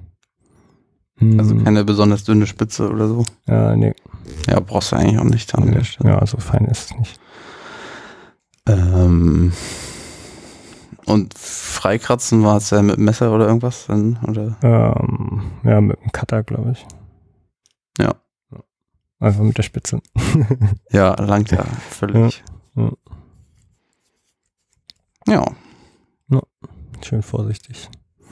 Hm, 1.18 1.40
Also 1.40 1.56
keine 1.56 1.84
besonders 1.84 2.24
dünne 2.24 2.46
Spitze 2.48 2.90
oder 2.90 3.08
so. 3.08 3.26
äh, 3.48 3.76
nee, 3.76 3.94
Ja, 4.48 4.60
brauchst 4.60 4.92
du 4.92 4.96
eigentlich 4.98 5.18
auch 5.20 5.24
nicht 5.24 5.54
an 5.56 5.72
der 5.72 5.84
Stelle. 5.84 6.10
ja, 6.12 6.26
so 6.26 6.38
fein 6.38 6.66
ist 6.66 6.92
es 6.92 6.98
nicht. 7.00 7.20
Ähm, 8.68 9.52
und 11.06 11.34
freikratzen 11.38 12.44
war 12.44 12.58
es 12.58 12.70
ja 12.70 12.82
mit 12.82 12.96
dem 12.98 13.06
Messer 13.06 13.34
oder 13.34 13.48
irgendwas 13.48 13.88
dann? 13.88 14.20
Oder? 14.28 14.56
Ähm, 14.62 15.52
ja, 15.64 15.82
mit 15.82 16.00
dem 16.02 16.12
Cutter, 16.12 16.44
glaube 16.44 16.72
ich. 16.72 16.86
Ja. 18.00 18.16
Einfach 19.20 19.44
mit 19.44 19.58
der 19.58 19.64
Spitze. 19.64 20.02
Ja, 20.92 21.16
langt 21.22 21.50
ja 21.52 21.64
völlig. 21.90 22.44
Ja, 22.76 22.92
Ja, 25.28 25.46
Schön 27.04 27.22
vorsichtig. 27.22 27.90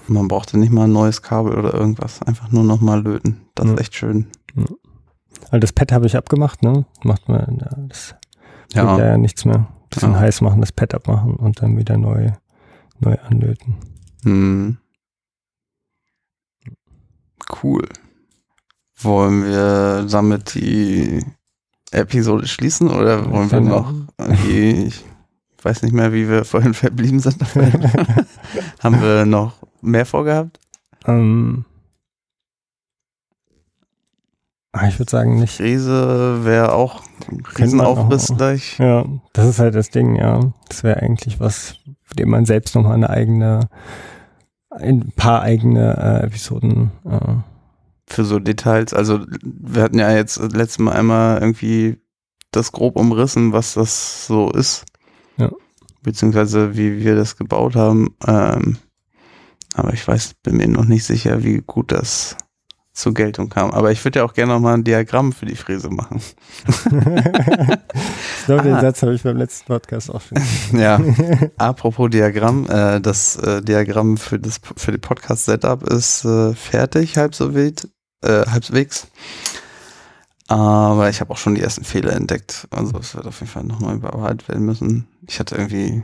man 0.08 0.28
brauchte 0.28 0.58
nicht 0.58 0.72
mal 0.72 0.86
ein 0.86 0.92
neues 0.94 1.22
Kabel 1.22 1.58
oder 1.58 1.74
irgendwas. 1.74 2.22
Einfach 2.24 2.52
nur 2.52 2.64
nochmal 2.64 3.02
löten. 3.04 3.42
Das 3.56 3.66
ist 3.68 3.72
Ja. 3.74 3.78
echt 3.80 3.96
schön. 3.96 4.28
Also 5.50 5.60
das 5.60 5.74
Pad 5.74 5.92
habe 5.92 6.06
ich 6.08 6.16
abgemacht, 6.18 6.64
ne? 6.64 6.86
Macht 7.04 7.28
man, 7.30 7.58
ja, 7.62 7.70
das 7.88 8.16
Ja, 8.74 8.98
ja 8.98 9.18
nichts 9.18 9.46
mehr. 9.46 9.68
Bisschen 9.90 10.14
Ja. 10.14 10.20
heiß 10.20 10.42
machen, 10.42 10.62
das 10.62 10.72
Pad 10.72 10.94
abmachen 10.94 11.36
und 11.36 11.62
dann 11.62 11.78
wieder 11.78 11.98
neu, 11.98 12.32
neu 13.00 13.16
anlöten. 13.20 13.76
hm. 14.24 14.78
Cool. 17.64 17.88
Wollen 18.98 19.44
wir 19.46 20.06
damit 20.10 20.54
die 20.56 21.24
Episode 21.92 22.48
schließen 22.48 22.90
oder 22.90 23.30
wollen 23.32 23.52
wir 23.52 23.60
noch 23.62 23.94
irgendwie, 24.18 24.86
ich 24.86 25.04
weiß 25.64 25.84
nicht 25.84 25.94
mehr, 25.94 26.14
wie 26.14 26.30
wir 26.30 26.46
vorhin 26.46 26.74
verblieben 26.74 27.20
sind. 27.20 27.38
Haben 28.80 29.02
wir 29.02 29.26
noch 29.26 29.54
mehr 29.82 30.06
vorgehabt? 30.06 30.60
Ähm, 31.08 31.66
ah, 34.72 34.88
ich 34.88 35.00
würde 35.00 35.12
sagen 35.12 35.40
nicht. 35.40 35.58
Krise 35.58 36.44
wäre 36.44 36.74
auch 36.74 37.04
ein 37.30 37.44
Riesenaufriss 37.58 38.34
gleich. 38.36 38.78
Ja, 38.80 39.06
das 39.34 39.48
ist 39.48 39.60
halt 39.60 39.76
das 39.76 39.90
Ding, 39.90 40.16
ja. 40.16 40.52
Das 40.68 40.84
wäre 40.84 41.02
eigentlich 41.02 41.40
was, 41.40 41.78
für 42.04 42.16
dem 42.16 42.30
man 42.30 42.46
selbst 42.46 42.76
nochmal 42.76 42.94
eine 42.94 43.10
eigene, 43.10 43.70
ein 44.70 45.12
paar 45.16 45.42
eigene 45.42 45.98
äh, 45.98 46.26
Episoden 46.26 46.92
äh, 47.06 47.36
für 48.06 48.26
so 48.26 48.40
Details. 48.40 48.94
Also 48.94 49.26
wir 49.44 49.84
hatten 49.84 50.00
ja 50.00 50.12
jetzt 50.12 50.38
letztes 50.38 50.80
Mal 50.80 50.94
einmal 50.94 51.40
irgendwie 51.40 51.98
das 52.52 52.72
grob 52.72 52.98
umrissen, 52.98 53.54
was 53.54 53.74
das 53.74 54.28
so 54.28 54.52
ist. 54.52 54.86
Beziehungsweise 56.02 56.76
wie 56.76 57.00
wir 57.00 57.16
das 57.16 57.38
gebaut 57.38 57.76
haben. 57.76 58.16
Ähm, 58.26 58.78
aber 59.74 59.94
ich 59.94 60.08
weiß, 60.08 60.34
bin 60.44 60.58
mir 60.58 60.68
noch 60.68 60.86
nicht 60.86 61.06
sicher, 61.06 61.44
wie 61.44 61.62
gut 61.66 61.92
das 61.92 62.36
zur 62.94 63.14
Geltung 63.14 63.50
kam. 63.50 63.72
Aber 63.72 63.92
ich 63.92 64.04
würde 64.04 64.20
ja 64.20 64.26
auch 64.26 64.34
gerne 64.34 64.54
nochmal 64.54 64.76
ein 64.76 64.84
Diagramm 64.84 65.32
für 65.32 65.46
die 65.46 65.56
Fräse 65.56 65.90
machen. 65.90 66.22
ich 66.68 68.46
glaube, 68.46 68.64
den 68.64 68.74
ah. 68.74 68.82
Satz 68.82 69.02
habe 69.02 69.14
ich 69.14 69.24
beim 69.24 69.38
letzten 69.38 69.66
Podcast 69.66 70.14
auch 70.14 70.22
schon. 70.22 70.38
ja. 70.78 71.00
Apropos 71.58 72.10
Diagramm, 72.10 72.70
äh, 72.70 73.00
das 73.00 73.38
äh, 73.38 73.62
Diagramm 73.62 74.18
für 74.18 74.40
das 74.40 74.60
für 74.76 74.92
die 74.92 74.98
Podcast-Setup 74.98 75.84
ist 75.84 76.26
äh, 76.26 76.54
fertig, 76.54 77.18
halb 77.18 77.34
so 77.34 77.56
wild, 77.56 77.88
äh, 78.24 78.46
halbwegs. 78.46 79.08
Aber 80.48 81.10
ich 81.10 81.22
habe 81.22 81.32
auch 81.32 81.38
schon 81.38 81.56
die 81.56 81.62
ersten 81.62 81.84
Fehler 81.84 82.14
entdeckt. 82.14 82.68
Also 82.72 82.98
es 83.00 83.16
wird 83.16 83.26
auf 83.26 83.40
jeden 83.40 83.52
Fall 83.52 83.64
nochmal 83.64 83.96
überarbeitet 83.96 84.48
werden 84.50 84.66
müssen. 84.66 85.08
Ich 85.28 85.40
hatte 85.40 85.56
irgendwie, 85.56 86.04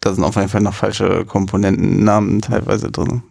da 0.00 0.12
sind 0.12 0.24
auf 0.24 0.36
jeden 0.36 0.48
Fall 0.48 0.62
noch 0.62 0.74
falsche 0.74 1.24
Komponentennamen 1.24 2.40
teilweise 2.40 2.90
drin. 2.90 3.22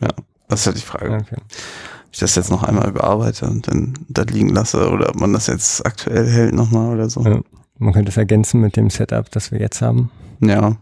Ja, 0.00 0.10
das 0.48 0.60
ist 0.60 0.66
ja 0.66 0.72
die 0.72 0.80
Frage. 0.80 1.14
Okay. 1.14 1.36
Ob 1.38 2.12
ich 2.12 2.18
das 2.18 2.34
jetzt 2.34 2.50
noch 2.50 2.62
einmal 2.62 2.88
überarbeite 2.88 3.46
und 3.46 3.68
dann 3.68 3.94
da 4.08 4.22
liegen 4.22 4.50
lasse 4.50 4.90
oder 4.90 5.10
ob 5.10 5.20
man 5.20 5.32
das 5.32 5.46
jetzt 5.46 5.84
aktuell 5.86 6.28
hält 6.28 6.54
nochmal 6.54 6.94
oder 6.94 7.08
so. 7.08 7.22
Ja, 7.22 7.40
man 7.78 7.92
könnte 7.92 8.10
es 8.10 8.16
ergänzen 8.16 8.60
mit 8.60 8.76
dem 8.76 8.90
Setup, 8.90 9.30
das 9.30 9.52
wir 9.52 9.60
jetzt 9.60 9.82
haben. 9.82 10.10
Ja. 10.40 10.76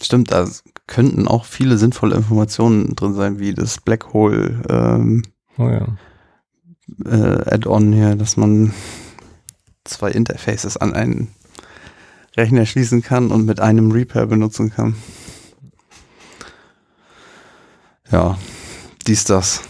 Stimmt, 0.00 0.30
da 0.30 0.46
könnten 0.86 1.26
auch 1.26 1.44
viele 1.44 1.78
sinnvolle 1.78 2.16
Informationen 2.16 2.94
drin 2.96 3.14
sein, 3.14 3.38
wie 3.38 3.54
das 3.54 3.80
Black 3.80 4.12
Hole 4.12 4.62
ähm, 4.68 5.22
oh 5.58 5.68
ja. 5.68 5.86
Äh, 7.04 7.54
Add-on 7.54 7.92
hier, 7.92 8.16
dass 8.16 8.36
man 8.36 8.72
zwei 9.84 10.10
Interfaces 10.10 10.76
an 10.76 10.94
einen 10.94 11.28
Rechner 12.36 12.66
schließen 12.66 13.02
kann 13.02 13.30
und 13.30 13.46
mit 13.46 13.60
einem 13.60 13.90
Repair 13.90 14.26
benutzen 14.26 14.70
kann. 14.70 14.94
Ja, 18.10 18.38
dies, 19.06 19.24
das. 19.24 19.62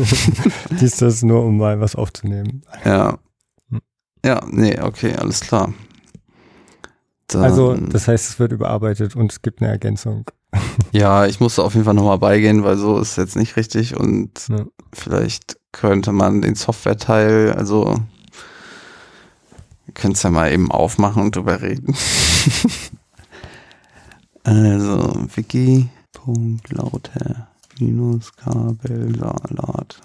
dies, 0.80 0.96
das 0.96 1.22
nur, 1.22 1.44
um 1.44 1.58
mal 1.58 1.80
was 1.80 1.96
aufzunehmen. 1.96 2.62
Ja. 2.84 3.18
Ja, 4.24 4.44
nee, 4.50 4.80
okay, 4.80 5.14
alles 5.14 5.40
klar. 5.40 5.72
Dann, 7.28 7.44
also, 7.44 7.74
das 7.74 8.08
heißt, 8.08 8.30
es 8.30 8.38
wird 8.38 8.52
überarbeitet 8.52 9.14
und 9.14 9.30
es 9.30 9.42
gibt 9.42 9.60
eine 9.60 9.70
Ergänzung. 9.70 10.30
Ja, 10.92 11.26
ich 11.26 11.40
musste 11.40 11.62
auf 11.62 11.74
jeden 11.74 11.84
Fall 11.84 11.94
nochmal 11.94 12.18
beigehen, 12.18 12.64
weil 12.64 12.76
so 12.78 12.98
ist 12.98 13.16
jetzt 13.16 13.36
nicht 13.36 13.56
richtig 13.56 13.96
und 13.96 14.48
ja. 14.48 14.64
vielleicht 14.92 15.57
könnte 15.72 16.12
man 16.12 16.42
den 16.42 16.54
Software-Teil, 16.54 17.52
also 17.52 17.96
könntest 19.94 20.24
ja 20.24 20.30
mal 20.30 20.52
eben 20.52 20.70
aufmachen 20.70 21.22
und 21.22 21.36
drüber 21.36 21.60
reden. 21.60 21.94
also 24.44 25.26
wiki.lauter 25.34 25.88
minus 27.78 28.34
Kabelsalat 28.34 30.00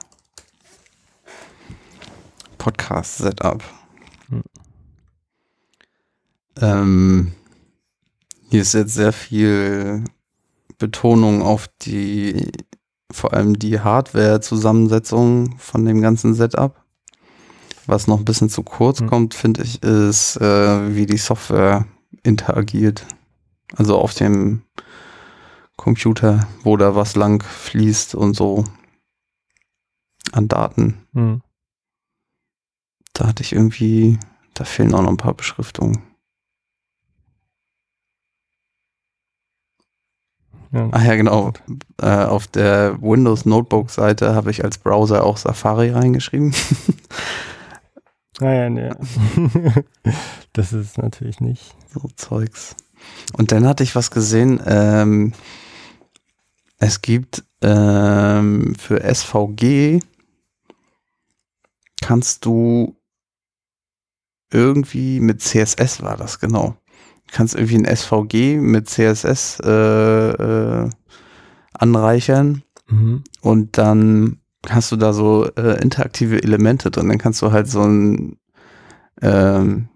Podcast 2.57 3.17
Setup. 3.17 3.63
Hm. 4.29 4.43
Ähm, 6.61 7.31
hier 8.49 8.61
ist 8.61 8.73
jetzt 8.73 8.93
sehr 8.93 9.11
viel 9.11 10.05
Betonung 10.77 11.41
auf 11.41 11.67
die, 11.81 12.51
vor 13.13 13.33
allem 13.33 13.57
die 13.57 13.79
Hardware-Zusammensetzung 13.79 15.57
von 15.57 15.85
dem 15.85 16.01
ganzen 16.01 16.33
Setup. 16.33 16.83
Was 17.85 18.07
noch 18.07 18.19
ein 18.19 18.25
bisschen 18.25 18.49
zu 18.49 18.63
kurz 18.63 19.01
mhm. 19.01 19.07
kommt, 19.07 19.33
finde 19.33 19.63
ich, 19.63 19.83
ist, 19.83 20.37
äh, 20.37 20.95
wie 20.95 21.05
die 21.05 21.17
Software 21.17 21.85
interagiert. 22.23 23.05
Also 23.75 23.97
auf 23.97 24.13
dem 24.13 24.63
Computer, 25.75 26.47
wo 26.63 26.77
da 26.77 26.95
was 26.95 27.15
lang 27.15 27.43
fließt 27.43 28.15
und 28.15 28.35
so 28.35 28.63
an 30.31 30.47
Daten. 30.47 31.05
Mhm. 31.11 31.41
Da 33.13 33.27
hatte 33.27 33.43
ich 33.43 33.53
irgendwie, 33.53 34.17
da 34.53 34.63
fehlen 34.63 34.93
auch 34.93 35.01
noch 35.01 35.09
ein 35.09 35.17
paar 35.17 35.33
Beschriftungen. 35.33 36.01
Ja. 40.73 40.89
Ach 40.91 41.03
ja, 41.03 41.15
genau. 41.15 41.53
Äh, 42.01 42.07
auf 42.07 42.47
der 42.47 42.99
Windows 42.99 43.45
Notebook 43.45 43.91
Seite 43.91 44.33
habe 44.33 44.49
ich 44.49 44.63
als 44.63 44.79
Browser 44.79 45.23
auch 45.23 45.37
Safari 45.37 45.91
reingeschrieben. 45.91 46.53
Naja, 48.39 48.65
ah 48.65 48.69
nee. 48.69 48.89
das 50.53 50.73
ist 50.73 50.97
natürlich 50.97 51.39
nicht. 51.39 51.75
So 51.93 52.09
Zeugs. 52.15 52.75
Und 53.37 53.51
dann 53.51 53.67
hatte 53.67 53.83
ich 53.83 53.95
was 53.95 54.09
gesehen. 54.09 54.59
Ähm, 54.65 55.33
es 56.79 57.01
gibt 57.01 57.43
ähm, 57.61 58.73
für 58.75 59.01
SVG 59.13 59.99
kannst 62.01 62.45
du 62.45 62.95
irgendwie 64.51 65.19
mit 65.19 65.41
CSS 65.41 66.01
war 66.01 66.17
das 66.17 66.39
genau 66.39 66.75
kannst 67.33 67.55
irgendwie 67.55 67.77
ein 67.77 67.95
SVG 67.95 68.57
mit 68.59 68.89
CSS 68.89 69.59
äh, 69.63 70.29
äh, 70.29 70.89
anreichern 71.73 72.63
mhm. 72.89 73.23
und 73.41 73.77
dann 73.77 74.37
hast 74.69 74.91
du 74.91 74.95
da 74.95 75.11
so 75.11 75.45
äh, 75.57 75.81
interaktive 75.81 76.41
Elemente 76.41 76.89
drin. 76.89 77.09
Dann 77.09 77.17
kannst 77.17 77.41
du 77.41 77.51
halt 77.51 77.67
so 77.67 77.81
ein 77.81 78.37
ähm, 79.21 79.89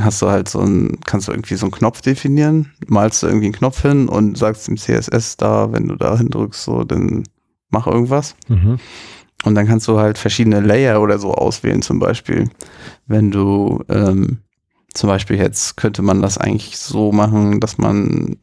hast 0.00 0.22
du 0.22 0.28
halt 0.28 0.48
so 0.48 0.60
ein, 0.60 0.98
kannst 1.04 1.28
du 1.28 1.32
irgendwie 1.32 1.54
so 1.54 1.66
einen 1.66 1.72
Knopf 1.72 2.00
definieren, 2.00 2.72
malst 2.86 3.22
du 3.22 3.26
irgendwie 3.26 3.46
einen 3.46 3.54
Knopf 3.54 3.82
hin 3.82 4.08
und 4.08 4.38
sagst 4.38 4.66
dem 4.68 4.76
CSS 4.76 5.36
da, 5.36 5.72
wenn 5.72 5.88
du 5.88 5.96
da 5.96 6.16
hindrückst, 6.16 6.62
so, 6.62 6.84
dann 6.84 7.24
mach 7.70 7.86
irgendwas. 7.86 8.34
Mhm. 8.48 8.78
Und 9.44 9.54
dann 9.54 9.66
kannst 9.66 9.88
du 9.88 9.98
halt 9.98 10.18
verschiedene 10.18 10.60
Layer 10.60 11.00
oder 11.00 11.18
so 11.18 11.34
auswählen, 11.34 11.82
zum 11.82 11.98
Beispiel, 11.98 12.48
wenn 13.06 13.30
du 13.30 13.82
ähm, 13.88 14.38
zum 14.94 15.08
Beispiel 15.08 15.36
jetzt 15.36 15.76
könnte 15.76 16.02
man 16.02 16.22
das 16.22 16.38
eigentlich 16.38 16.78
so 16.78 17.12
machen, 17.12 17.60
dass 17.60 17.78
man 17.78 18.36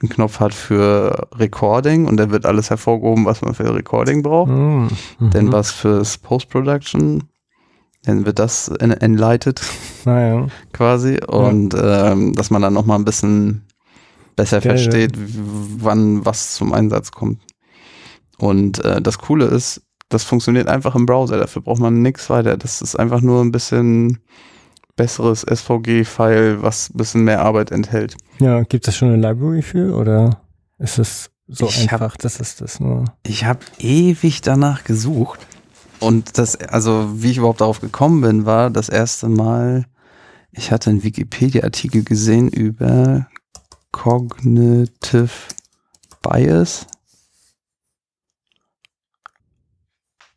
einen 0.00 0.08
Knopf 0.10 0.40
hat 0.40 0.54
für 0.54 1.28
Recording 1.34 2.06
und 2.06 2.16
dann 2.16 2.30
wird 2.30 2.46
alles 2.46 2.70
hervorgehoben, 2.70 3.24
was 3.24 3.42
man 3.42 3.54
für 3.54 3.74
Recording 3.74 4.22
braucht. 4.22 4.50
Mhm. 4.50 4.88
Dann 5.18 5.52
was 5.52 5.70
fürs 5.70 6.18
Post-Production. 6.18 7.24
Dann 8.04 8.26
wird 8.26 8.38
das 8.38 8.68
enlightet 8.68 9.62
ah, 10.04 10.20
ja. 10.20 10.46
quasi 10.74 11.18
und 11.26 11.72
ja. 11.72 12.12
ähm, 12.12 12.34
dass 12.34 12.50
man 12.50 12.60
dann 12.60 12.74
nochmal 12.74 12.98
ein 12.98 13.06
bisschen 13.06 13.64
besser 14.36 14.60
Geil, 14.60 14.76
versteht, 14.76 15.12
wann 15.16 16.24
was 16.24 16.54
zum 16.54 16.74
Einsatz 16.74 17.12
kommt. 17.12 17.40
Und 18.36 18.84
äh, 18.84 19.00
das 19.00 19.18
Coole 19.18 19.46
ist, 19.46 19.80
das 20.10 20.24
funktioniert 20.24 20.68
einfach 20.68 20.94
im 20.94 21.06
Browser. 21.06 21.38
Dafür 21.38 21.62
braucht 21.62 21.80
man 21.80 22.02
nichts 22.02 22.28
weiter. 22.28 22.58
Das 22.58 22.82
ist 22.82 22.94
einfach 22.94 23.22
nur 23.22 23.40
ein 23.40 23.52
bisschen 23.52 24.18
besseres 24.96 25.42
SVG-File, 25.42 26.62
was 26.62 26.90
ein 26.90 26.96
bisschen 26.96 27.24
mehr 27.24 27.42
Arbeit 27.42 27.70
enthält. 27.70 28.16
Ja, 28.38 28.62
gibt 28.62 28.86
es 28.88 28.96
schon 28.96 29.08
eine 29.12 29.16
Library 29.16 29.62
für 29.62 29.96
oder 29.96 30.40
ist 30.78 30.98
es 30.98 31.30
so 31.46 31.66
ich 31.66 31.82
einfach, 31.82 32.00
hab, 32.00 32.18
dass 32.18 32.40
es 32.40 32.56
das 32.56 32.80
nur? 32.80 33.04
Ich 33.22 33.44
habe 33.44 33.60
ewig 33.78 34.40
danach 34.40 34.84
gesucht 34.84 35.40
und 36.00 36.38
das, 36.38 36.56
also 36.56 37.22
wie 37.22 37.30
ich 37.30 37.38
überhaupt 37.38 37.60
darauf 37.60 37.80
gekommen 37.80 38.20
bin, 38.20 38.46
war 38.46 38.70
das 38.70 38.88
erste 38.88 39.28
Mal, 39.28 39.86
ich 40.52 40.70
hatte 40.70 40.90
einen 40.90 41.02
Wikipedia-Artikel 41.02 42.04
gesehen 42.04 42.48
über 42.48 43.26
Cognitive 43.90 45.30
Bias. 46.22 46.86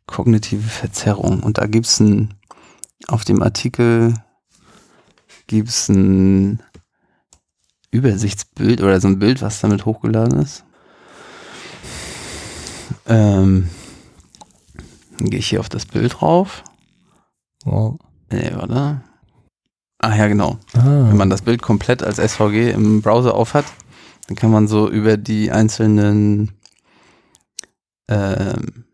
Kognitive 0.06 0.62
Verzerrung. 0.62 1.42
Und 1.42 1.58
da 1.58 1.66
gibt's 1.66 2.00
ein, 2.00 2.34
auf 3.06 3.24
dem 3.24 3.42
Artikel 3.42 4.14
gibt 5.48 5.68
es 5.70 5.88
ein 5.88 6.62
Übersichtsbild 7.90 8.80
oder 8.82 9.00
so 9.00 9.08
ein 9.08 9.18
Bild, 9.18 9.42
was 9.42 9.60
damit 9.60 9.84
hochgeladen 9.84 10.40
ist. 10.40 10.62
Ähm, 13.06 13.68
Dann 15.18 15.30
gehe 15.30 15.40
ich 15.40 15.48
hier 15.48 15.60
auf 15.60 15.68
das 15.68 15.86
Bild 15.86 16.20
drauf. 16.20 16.62
Wow. 17.64 17.98
Nee, 18.30 18.52
warte. 18.54 19.00
Ah 19.98 20.14
ja, 20.14 20.28
genau. 20.28 20.58
Ah. 20.74 21.08
Wenn 21.08 21.16
man 21.16 21.30
das 21.30 21.42
Bild 21.42 21.60
komplett 21.60 22.02
als 22.02 22.18
SVG 22.18 22.70
im 22.70 23.02
Browser 23.02 23.34
aufhat, 23.34 23.64
dann 24.26 24.36
kann 24.36 24.50
man 24.50 24.68
so 24.68 24.88
über 24.88 25.16
die 25.16 25.50
einzelnen 25.50 26.52
ähm, 28.08 28.84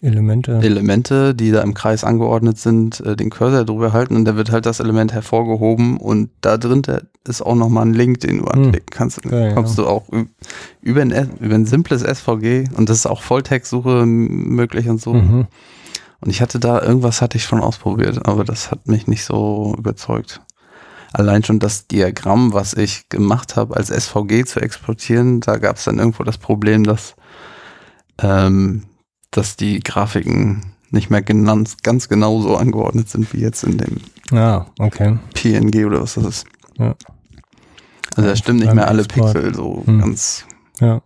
Elemente. 0.00 0.60
Elemente, 0.62 1.34
die 1.34 1.50
da 1.50 1.62
im 1.62 1.74
Kreis 1.74 2.04
angeordnet 2.04 2.58
sind, 2.58 3.00
äh, 3.00 3.16
den 3.16 3.30
Cursor 3.30 3.64
drüber 3.64 3.92
halten 3.92 4.14
und 4.14 4.24
da 4.24 4.36
wird 4.36 4.52
halt 4.52 4.66
das 4.66 4.80
Element 4.80 5.12
hervorgehoben 5.12 5.96
und 5.96 6.30
da 6.40 6.56
drin 6.56 6.82
ist 7.26 7.42
auch 7.42 7.56
nochmal 7.56 7.86
ein 7.86 7.94
Link, 7.94 8.20
den 8.20 8.38
du 8.38 8.44
anklicken 8.44 8.90
kannst. 8.90 9.24
Dann 9.24 9.32
Geil, 9.32 9.54
kommst 9.54 9.76
du 9.76 9.86
auch 9.86 10.04
über 10.82 11.02
ein, 11.02 11.30
über 11.40 11.54
ein 11.54 11.66
simples 11.66 12.02
SVG 12.02 12.68
und 12.76 12.88
das 12.88 12.98
ist 12.98 13.06
auch 13.06 13.22
Volltextsuche 13.22 14.06
möglich 14.06 14.88
und 14.88 15.00
so. 15.00 15.14
Mhm. 15.14 15.46
Und 16.20 16.30
ich 16.30 16.40
hatte 16.40 16.58
da, 16.58 16.82
irgendwas 16.82 17.22
hatte 17.22 17.36
ich 17.36 17.44
schon 17.44 17.60
ausprobiert, 17.60 18.26
aber 18.26 18.44
das 18.44 18.70
hat 18.70 18.88
mich 18.88 19.06
nicht 19.06 19.24
so 19.24 19.74
überzeugt. 19.78 20.40
Allein 21.12 21.42
schon 21.42 21.58
das 21.58 21.86
Diagramm, 21.86 22.52
was 22.52 22.74
ich 22.74 23.08
gemacht 23.08 23.56
habe, 23.56 23.76
als 23.76 23.88
SVG 23.88 24.44
zu 24.44 24.60
exportieren, 24.60 25.40
da 25.40 25.56
gab 25.56 25.76
es 25.76 25.84
dann 25.84 25.98
irgendwo 25.98 26.22
das 26.22 26.38
Problem, 26.38 26.84
dass, 26.84 27.14
ähm, 28.20 28.84
dass 29.30 29.56
die 29.56 29.80
Grafiken 29.80 30.72
nicht 30.90 31.10
mehr 31.10 31.22
genannt, 31.22 31.82
ganz 31.82 32.08
genau 32.08 32.40
so 32.40 32.56
angeordnet 32.56 33.08
sind 33.10 33.32
wie 33.32 33.40
jetzt 33.40 33.62
in 33.64 33.76
dem 33.78 33.96
Ah, 34.30 34.66
okay. 34.78 35.18
PNG 35.34 35.84
oder 35.86 36.02
was 36.02 36.14
das 36.14 36.24
ist. 36.24 36.46
Ja. 36.78 36.94
Also 38.16 38.22
da 38.22 38.28
Ja, 38.28 38.36
stimmen 38.36 38.58
nicht 38.60 38.74
mehr 38.74 38.88
alle 38.88 39.02
Export. 39.02 39.34
Pixel 39.34 39.54
so 39.54 39.82
Hm. 39.86 40.00
ganz. 40.00 40.44
Ja. 40.80 41.02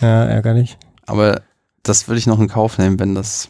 Ja, 0.00 0.24
ärgerlich. 0.24 0.78
Aber 1.06 1.42
das 1.82 2.08
würde 2.08 2.18
ich 2.18 2.26
noch 2.26 2.40
in 2.40 2.48
Kauf 2.48 2.78
nehmen, 2.78 2.98
wenn 2.98 3.14
das 3.14 3.48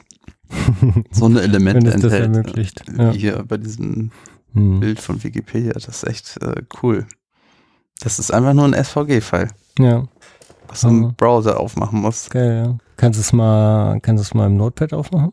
so 1.11 1.25
eine 1.27 1.41
Elemente 1.43 1.93
enthält. 1.93 2.13
ermöglicht. 2.25 2.83
Wie 2.89 3.03
Ja. 3.03 3.11
Hier 3.13 3.45
bei 3.47 3.57
diesem 3.57 4.11
Hm. 4.55 4.81
Bild 4.81 5.01
von 5.01 5.23
Wikipedia. 5.23 5.73
Das 5.73 5.87
ist 5.89 6.07
echt 6.07 6.39
äh, 6.41 6.63
cool. 6.83 7.07
Das 8.01 8.19
ist 8.19 8.31
einfach 8.33 8.55
nur 8.55 8.65
ein 8.67 8.75
SVG-File, 8.75 9.49
ja, 9.79 10.05
was 10.69 10.85
du 10.85 10.89
im. 10.89 11.15
Browser 11.17 11.59
aufmachen 11.61 12.01
musst. 12.01 12.31
geil, 12.31 12.65
ja. 12.65 12.79
Kannst 12.97 13.19
du 13.19 13.21
es 13.23 13.33
mal, 13.33 14.01
kannst 14.01 14.23
es 14.23 14.35
mal 14.35 14.47
im 14.47 14.57
Notepad 14.57 14.93
aufmachen? 14.93 15.33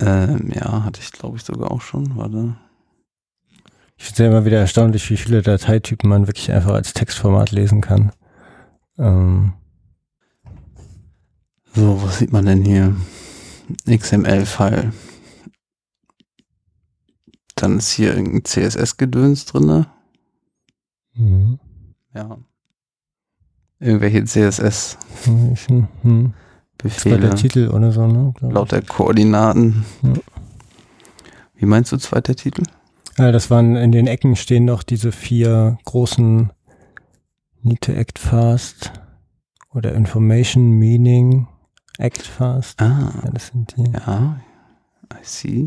Ähm, 0.00 0.50
ja, 0.54 0.84
hatte 0.84 1.00
ich 1.00 1.10
glaube 1.12 1.36
ich 1.36 1.44
sogar 1.44 1.70
auch 1.70 1.80
schon. 1.80 2.16
Warte. 2.16 2.56
Ich 3.96 4.04
finde 4.04 4.12
es 4.12 4.18
ja 4.18 4.26
immer 4.26 4.44
wieder 4.44 4.58
erstaunlich, 4.60 5.10
wie 5.10 5.16
viele 5.16 5.42
Dateitypen 5.42 6.08
man 6.08 6.26
wirklich 6.28 6.52
einfach 6.52 6.72
als 6.74 6.92
Textformat 6.92 7.50
lesen 7.50 7.80
kann. 7.80 8.12
Ähm, 8.96 9.54
So, 11.74 12.00
was 12.02 12.18
sieht 12.18 12.32
man 12.32 12.46
denn 12.46 12.64
hier? 12.64 12.94
XML-File. 13.88 14.92
Dann 17.56 17.78
ist 17.78 17.90
hier 17.90 18.14
irgendein 18.14 18.44
CSS-Gedöns 18.44 19.46
drinne. 19.46 19.86
mhm. 21.14 21.58
Ja. 22.14 22.38
Irgendwelche 23.80 24.24
CSS-Befehle. 24.24 25.88
Hm, 26.02 26.32
hm. 26.32 26.34
War 27.10 27.18
der 27.18 27.34
Titel 27.34 27.68
oder 27.68 27.90
so, 27.92 28.06
ne? 28.06 28.32
Lauter 28.40 28.80
Koordinaten. 28.82 29.84
Ja. 30.02 30.12
Wie 31.56 31.66
meinst 31.66 31.90
du 31.90 31.96
zweiter 31.96 32.36
Titel? 32.36 32.62
Ja, 33.16 33.32
das 33.32 33.50
waren 33.50 33.74
in 33.74 33.90
den 33.90 34.06
Ecken 34.06 34.36
stehen 34.36 34.64
noch 34.64 34.84
diese 34.84 35.10
vier 35.10 35.76
großen 35.84 36.50
Need 37.62 37.80
to 37.80 37.92
act 37.92 38.20
fast 38.20 38.92
oder 39.74 39.92
Information 39.94 40.70
Meaning 40.70 41.48
Act 41.98 42.22
fast. 42.22 42.80
Ah, 42.80 43.10
Ja, 43.24 43.30
das 43.32 43.48
sind 43.48 43.74
die. 43.76 43.90
ja. 43.92 44.40
I 45.12 45.16
see. 45.22 45.66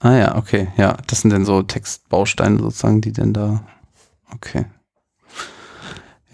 Ah 0.00 0.16
ja, 0.16 0.36
okay. 0.36 0.68
Ja, 0.76 0.98
das 1.06 1.22
sind 1.22 1.30
dann 1.32 1.46
so 1.46 1.62
Textbausteine 1.62 2.58
sozusagen, 2.58 3.00
die 3.00 3.12
denn 3.12 3.32
da. 3.32 3.64
Okay. 4.34 4.66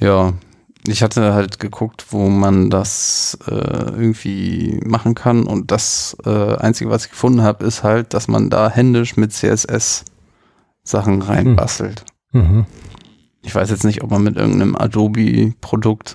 Ja, 0.00 0.32
ich 0.90 1.02
hatte 1.02 1.34
halt 1.34 1.58
geguckt, 1.58 2.06
wo 2.10 2.28
man 2.28 2.70
das 2.70 3.36
äh, 3.46 3.54
irgendwie 3.54 4.80
machen 4.84 5.14
kann 5.14 5.44
und 5.46 5.70
das 5.70 6.16
äh, 6.24 6.56
Einzige, 6.56 6.90
was 6.90 7.04
ich 7.06 7.10
gefunden 7.10 7.42
habe, 7.42 7.64
ist 7.64 7.82
halt, 7.82 8.14
dass 8.14 8.28
man 8.28 8.50
da 8.50 8.70
händisch 8.70 9.16
mit 9.16 9.32
CSS 9.32 10.04
Sachen 10.82 11.22
reinbastelt. 11.22 12.04
Mhm. 12.32 12.66
Ich 13.42 13.54
weiß 13.54 13.70
jetzt 13.70 13.84
nicht, 13.84 14.02
ob 14.02 14.10
man 14.10 14.22
mit 14.22 14.36
irgendeinem 14.36 14.76
Adobe-Produkt 14.76 16.14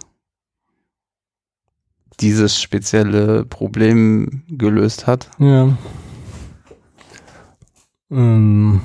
dieses 2.20 2.60
spezielle 2.62 3.46
Problem 3.46 4.44
gelöst 4.48 5.08
hat. 5.08 5.30
Ja. 5.40 5.76
Ähm, 8.12 8.82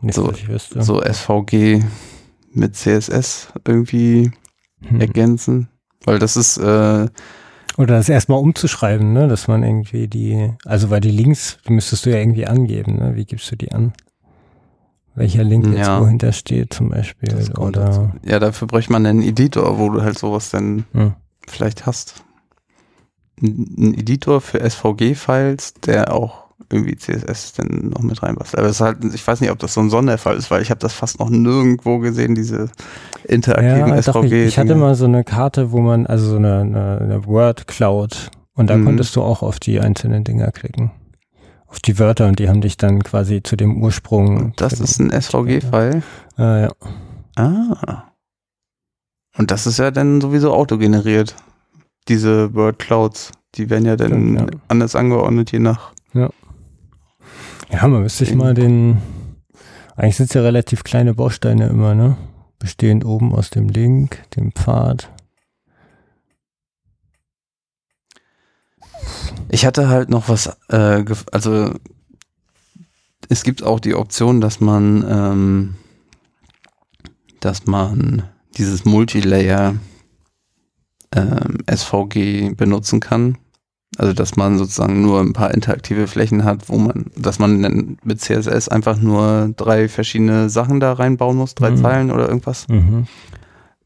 nicht, 0.00 0.14
So- 0.14 0.32
ich. 0.32 0.46
So 0.58 1.00
SVG 1.02 1.82
mit 2.52 2.76
CSS 2.76 3.48
irgendwie 3.66 4.30
Hm. 4.88 5.00
ergänzen. 5.00 5.68
Weil 6.04 6.18
das 6.18 6.36
ist, 6.36 6.56
äh, 6.58 7.06
Oder 7.78 7.96
das 7.96 8.08
erstmal 8.08 8.38
umzuschreiben, 8.38 9.12
ne? 9.12 9.28
Dass 9.28 9.48
man 9.48 9.62
irgendwie 9.62 10.08
die, 10.08 10.52
also 10.64 10.90
weil 10.90 11.00
die 11.00 11.10
Links, 11.10 11.58
die 11.66 11.72
müsstest 11.72 12.04
du 12.06 12.10
ja 12.10 12.16
irgendwie 12.16 12.46
angeben, 12.46 12.96
ne? 12.96 13.12
Wie 13.14 13.24
gibst 13.24 13.50
du 13.50 13.56
die 13.56 13.72
an? 13.72 13.92
Welcher 15.14 15.44
Link 15.44 15.66
jetzt 15.66 15.86
Ja. 15.86 16.00
wohinter 16.00 16.32
steht 16.32 16.72
zum 16.72 16.88
Beispiel. 16.88 17.50
Oder 17.58 17.84
dazu. 17.86 18.10
ja, 18.24 18.38
dafür 18.38 18.66
bräuchte 18.66 18.92
man 18.92 19.04
einen 19.06 19.22
Editor, 19.22 19.78
wo 19.78 19.90
du 19.90 20.02
halt 20.02 20.18
sowas 20.18 20.50
dann 20.50 20.84
hm. 20.92 21.12
vielleicht 21.46 21.86
hast. 21.86 22.22
Ein 23.40 23.94
Editor 23.94 24.40
für 24.40 24.60
SVG-Files, 24.60 25.74
der 25.74 26.12
auch 26.14 26.41
irgendwie 26.70 26.96
CSS 26.96 27.54
dann 27.54 27.90
noch 27.90 28.02
mit 28.02 28.22
reinbastelt. 28.22 28.58
Aber 28.60 28.68
es 28.68 28.76
ist 28.76 28.80
halt, 28.80 28.98
ich 29.14 29.26
weiß 29.26 29.40
nicht, 29.40 29.50
ob 29.50 29.58
das 29.58 29.74
so 29.74 29.80
ein 29.80 29.90
Sonderfall 29.90 30.36
ist, 30.36 30.50
weil 30.50 30.62
ich 30.62 30.70
habe 30.70 30.80
das 30.80 30.92
fast 30.92 31.18
noch 31.20 31.30
nirgendwo 31.30 31.98
gesehen, 31.98 32.34
diese 32.34 32.70
interaktiven 33.24 33.88
Ja, 33.88 34.02
SVG. 34.02 34.24
ich, 34.26 34.32
ich 34.48 34.58
hatte 34.58 34.74
mal 34.74 34.94
so 34.94 35.04
eine 35.06 35.24
Karte, 35.24 35.72
wo 35.72 35.80
man, 35.80 36.06
also 36.06 36.28
so 36.30 36.36
eine, 36.36 36.60
eine, 36.60 36.98
eine 37.00 37.26
Word 37.26 37.66
Cloud 37.66 38.30
und 38.54 38.68
da 38.70 38.76
Mhm. 38.76 38.84
konntest 38.84 39.16
du 39.16 39.22
auch 39.22 39.42
auf 39.42 39.58
die 39.60 39.80
einzelnen 39.80 40.24
Dinger 40.24 40.50
klicken. 40.52 40.90
Auf 41.66 41.80
die 41.80 41.98
Wörter 41.98 42.28
und 42.28 42.38
die 42.38 42.48
haben 42.50 42.60
dich 42.60 42.76
dann 42.76 43.02
quasi 43.02 43.42
zu 43.42 43.56
dem 43.56 43.82
Ursprung. 43.82 44.36
Und 44.36 44.60
das 44.60 44.78
ist 44.78 44.98
ein 45.00 45.10
SVG-File. 45.10 46.02
Äh, 46.38 46.62
ja. 46.64 46.70
Ah. 47.36 48.04
Und 49.38 49.50
das 49.50 49.66
ist 49.66 49.78
ja 49.78 49.90
dann 49.90 50.20
sowieso 50.20 50.52
autogeneriert. 50.52 51.34
Diese 52.08 52.52
Word 52.54 52.78
Clouds, 52.78 53.32
die 53.54 53.70
werden 53.70 53.86
ja 53.86 53.96
dann 53.96 54.34
ja. 54.36 54.46
anders 54.68 54.94
angeordnet, 54.96 55.52
je 55.52 55.60
nach. 55.60 55.92
ja, 56.12 56.28
man 57.88 58.02
müsste 58.02 58.24
sich 58.24 58.34
mal 58.34 58.54
den. 58.54 59.00
Eigentlich 59.96 60.16
sind 60.16 60.26
es 60.26 60.34
ja 60.34 60.42
relativ 60.42 60.84
kleine 60.84 61.14
Bausteine 61.14 61.68
immer, 61.68 61.94
ne? 61.94 62.16
Bestehend 62.58 63.04
oben 63.04 63.34
aus 63.34 63.50
dem 63.50 63.68
Link, 63.68 64.22
dem 64.36 64.52
Pfad. 64.52 65.10
Ich 69.50 69.66
hatte 69.66 69.88
halt 69.88 70.08
noch 70.08 70.28
was, 70.28 70.46
äh, 70.68 71.04
also 71.30 71.74
es 73.28 73.42
gibt 73.42 73.62
auch 73.62 73.80
die 73.80 73.94
Option, 73.94 74.40
dass 74.40 74.60
man, 74.60 75.04
ähm, 75.08 75.74
dass 77.40 77.66
man 77.66 78.24
dieses 78.56 78.84
Multilayer 78.84 79.76
ähm, 81.14 81.58
SVG 81.70 82.54
benutzen 82.54 83.00
kann. 83.00 83.38
Also 83.98 84.12
dass 84.14 84.36
man 84.36 84.56
sozusagen 84.58 85.02
nur 85.02 85.20
ein 85.20 85.34
paar 85.34 85.52
interaktive 85.52 86.06
Flächen 86.06 86.44
hat, 86.44 86.68
wo 86.70 86.78
man, 86.78 87.06
dass 87.16 87.38
man 87.38 87.62
dann 87.62 87.98
mit 88.02 88.20
CSS 88.20 88.68
einfach 88.68 88.96
nur 88.98 89.52
drei 89.56 89.88
verschiedene 89.88 90.48
Sachen 90.48 90.80
da 90.80 90.94
reinbauen 90.94 91.36
muss, 91.36 91.54
drei 91.54 91.72
Mhm. 91.72 91.76
Zeilen 91.76 92.10
oder 92.10 92.26
irgendwas, 92.28 92.66
Mhm. 92.68 93.06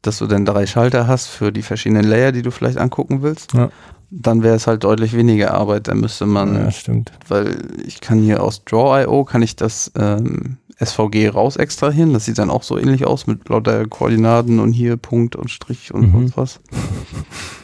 dass 0.03 0.19
du 0.19 0.27
dann 0.29 0.45
drei 0.45 0.66
Schalter 0.66 1.09
hast 1.09 1.27
für 1.27 1.51
die 1.51 1.62
verschiedenen 1.62 2.05
Layer, 2.05 2.31
die 2.31 2.42
du 2.42 2.51
vielleicht 2.53 2.79
angucken 2.79 3.23
willst. 3.23 3.55
Ja. 3.55 3.71
Dann 4.11 4.45
wäre 4.45 4.55
es 4.55 4.69
halt 4.69 4.85
deutlich 4.85 5.16
weniger 5.16 5.53
Arbeit. 5.55 5.88
Da 5.88 5.95
müsste 5.97 6.27
man 6.27 6.55
ja, 6.55 6.71
stimmt. 6.71 7.11
weil 7.27 7.57
ich 7.85 8.01
kann 8.01 8.21
hier 8.21 8.40
aus 8.45 8.64
Draw.io 8.64 9.25
kann 9.25 9.42
ich 9.42 9.57
das 9.57 9.90
ähm, 9.99 10.59
SVG 10.79 11.29
raus 11.29 11.57
extrahieren. 11.57 12.12
Das 12.12 12.25
sieht 12.27 12.39
dann 12.39 12.51
auch 12.51 12.62
so 12.62 12.79
ähnlich 12.79 13.07
aus 13.07 13.27
mit 13.27 13.49
lauter 13.49 13.87
Koordinaten 13.87 14.59
und 14.61 14.73
hier 14.73 14.97
Punkt 14.97 15.35
und 15.37 15.51
Strich 15.51 15.93
und 15.95 16.09
Mhm. 16.09 16.12
sonst 16.12 16.37
was. 16.37 16.61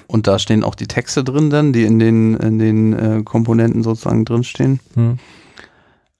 Und 0.06 0.26
da 0.26 0.38
stehen 0.38 0.64
auch 0.64 0.74
die 0.74 0.86
Texte 0.88 1.22
drin 1.24 1.50
dann, 1.50 1.72
die 1.72 1.84
in 1.84 1.98
den, 1.98 2.34
in 2.36 2.58
den 2.58 2.92
äh, 2.92 3.22
Komponenten 3.22 3.82
sozusagen 3.82 4.24
drinstehen. 4.24 4.80
Hm. 4.94 5.18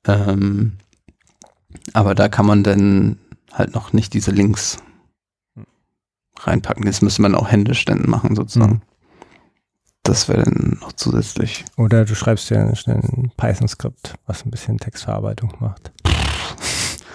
Ähm, 0.07 0.73
aber 1.93 2.15
da 2.15 2.29
kann 2.29 2.47
man 2.47 2.63
dann 2.65 3.19
halt 3.53 3.75
noch 3.75 3.93
nicht 3.93 4.15
diese 4.15 4.31
Links 4.31 4.79
reinpacken. 6.41 6.85
Das 6.87 7.03
müsste 7.03 7.23
man 7.23 7.35
auch 7.35 7.51
händisch 7.51 7.85
dann 7.85 8.09
machen 8.09 8.35
sozusagen. 8.35 8.73
Mhm. 8.75 8.83
Das 10.05 10.29
wäre 10.29 10.43
dann 10.43 10.79
noch 10.81 10.93
zusätzlich. 10.95 11.65
Oder 11.77 12.05
du 12.05 12.15
schreibst 12.17 12.51
ja 12.51 12.75
schnell 12.75 12.97
ein 12.97 13.31
Python-Skript, 13.37 14.15
was 14.27 14.45
ein 14.45 14.51
bisschen 14.51 14.79
Textverarbeitung 14.79 15.53
macht. 15.61 15.93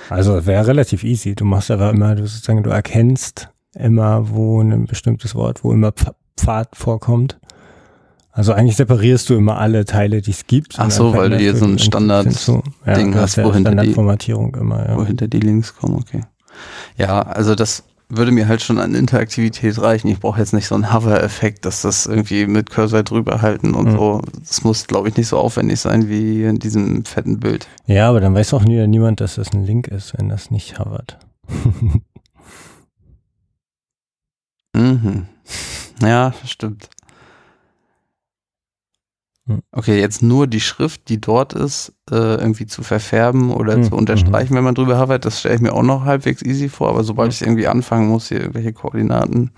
Also 0.09 0.45
wäre 0.45 0.67
relativ 0.67 1.03
easy. 1.03 1.35
Du 1.35 1.45
machst 1.45 1.71
aber 1.71 1.89
immer, 1.89 2.15
du 2.15 2.25
sozusagen, 2.25 2.63
du 2.63 2.69
erkennst 2.69 3.49
immer, 3.73 4.29
wo 4.29 4.61
ein 4.61 4.85
bestimmtes 4.85 5.35
Wort, 5.35 5.63
wo 5.63 5.71
immer 5.71 5.89
Pf- 5.89 6.13
Pfad 6.37 6.75
vorkommt. 6.75 7.39
Also 8.31 8.53
eigentlich 8.53 8.75
separierst 8.75 9.29
du 9.29 9.35
immer 9.35 9.57
alle 9.57 9.85
Teile, 9.85 10.21
die 10.21 10.31
es 10.31 10.45
gibt. 10.45 10.75
Ach 10.77 10.91
so, 10.91 11.13
weil 11.13 11.31
du 11.31 11.37
hier 11.37 11.55
so 11.55 11.65
ein 11.65 11.79
Standard-Ding 11.79 13.13
ja, 13.13 13.19
hast, 13.19 13.37
wo 13.43 13.51
hinter 13.51 13.75
die, 13.75 13.91
immer, 13.91 14.87
ja. 14.87 14.95
wo 14.95 15.03
hinter 15.03 15.27
die 15.27 15.39
Links 15.39 15.75
kommen, 15.75 15.95
okay. 15.95 16.21
Ja, 16.97 17.23
also 17.23 17.55
das 17.55 17.83
würde 18.09 18.31
mir 18.31 18.47
halt 18.47 18.61
schon 18.61 18.79
an 18.79 18.95
Interaktivität 18.95 19.81
reichen. 19.81 20.07
Ich 20.07 20.19
brauche 20.19 20.39
jetzt 20.39 20.53
nicht 20.53 20.67
so 20.67 20.75
einen 20.75 20.93
Hover-Effekt, 20.93 21.65
dass 21.65 21.81
das 21.81 22.05
irgendwie 22.05 22.47
mit 22.47 22.69
Cursor 22.69 23.03
drüber 23.03 23.41
halten 23.41 23.73
und 23.73 23.91
mhm. 23.91 23.97
so. 23.97 24.21
Das 24.39 24.63
muss, 24.63 24.87
glaube 24.87 25.09
ich, 25.09 25.17
nicht 25.17 25.27
so 25.27 25.37
aufwendig 25.37 25.79
sein 25.79 26.07
wie 26.07 26.43
in 26.43 26.59
diesem 26.59 27.03
fetten 27.05 27.39
Bild. 27.39 27.67
Ja, 27.85 28.09
aber 28.09 28.21
dann 28.21 28.33
weiß 28.33 28.53
auch 28.53 28.63
nie, 28.63 28.87
niemand, 28.87 29.19
dass 29.19 29.35
das 29.35 29.51
ein 29.51 29.65
Link 29.65 29.87
ist, 29.87 30.17
wenn 30.17 30.29
das 30.29 30.51
nicht 30.51 30.79
hovert. 30.79 31.17
mhm. 34.73 35.27
Ja, 36.01 36.33
stimmt. 36.45 36.89
Hm. 39.47 39.61
Okay, 39.71 39.99
jetzt 39.99 40.21
nur 40.21 40.45
die 40.45 40.59
Schrift, 40.59 41.07
die 41.07 41.21
dort 41.21 41.53
ist, 41.53 41.93
äh, 42.11 42.15
irgendwie 42.15 42.65
zu 42.65 42.83
verfärben 42.83 43.51
oder 43.51 43.77
mhm. 43.77 43.83
zu 43.83 43.95
unterstreichen, 43.95 44.55
wenn 44.55 44.63
man 44.63 44.75
drüber 44.75 44.99
hovert, 44.99 45.23
das 45.23 45.39
stelle 45.39 45.55
ich 45.55 45.61
mir 45.61 45.73
auch 45.73 45.83
noch 45.83 46.03
halbwegs 46.03 46.41
easy 46.41 46.67
vor, 46.67 46.89
aber 46.89 47.03
sobald 47.03 47.31
ich 47.31 47.41
irgendwie 47.41 47.67
anfangen 47.67 48.09
muss, 48.09 48.27
hier 48.27 48.41
irgendwelche 48.41 48.73
Koordinaten 48.73 49.51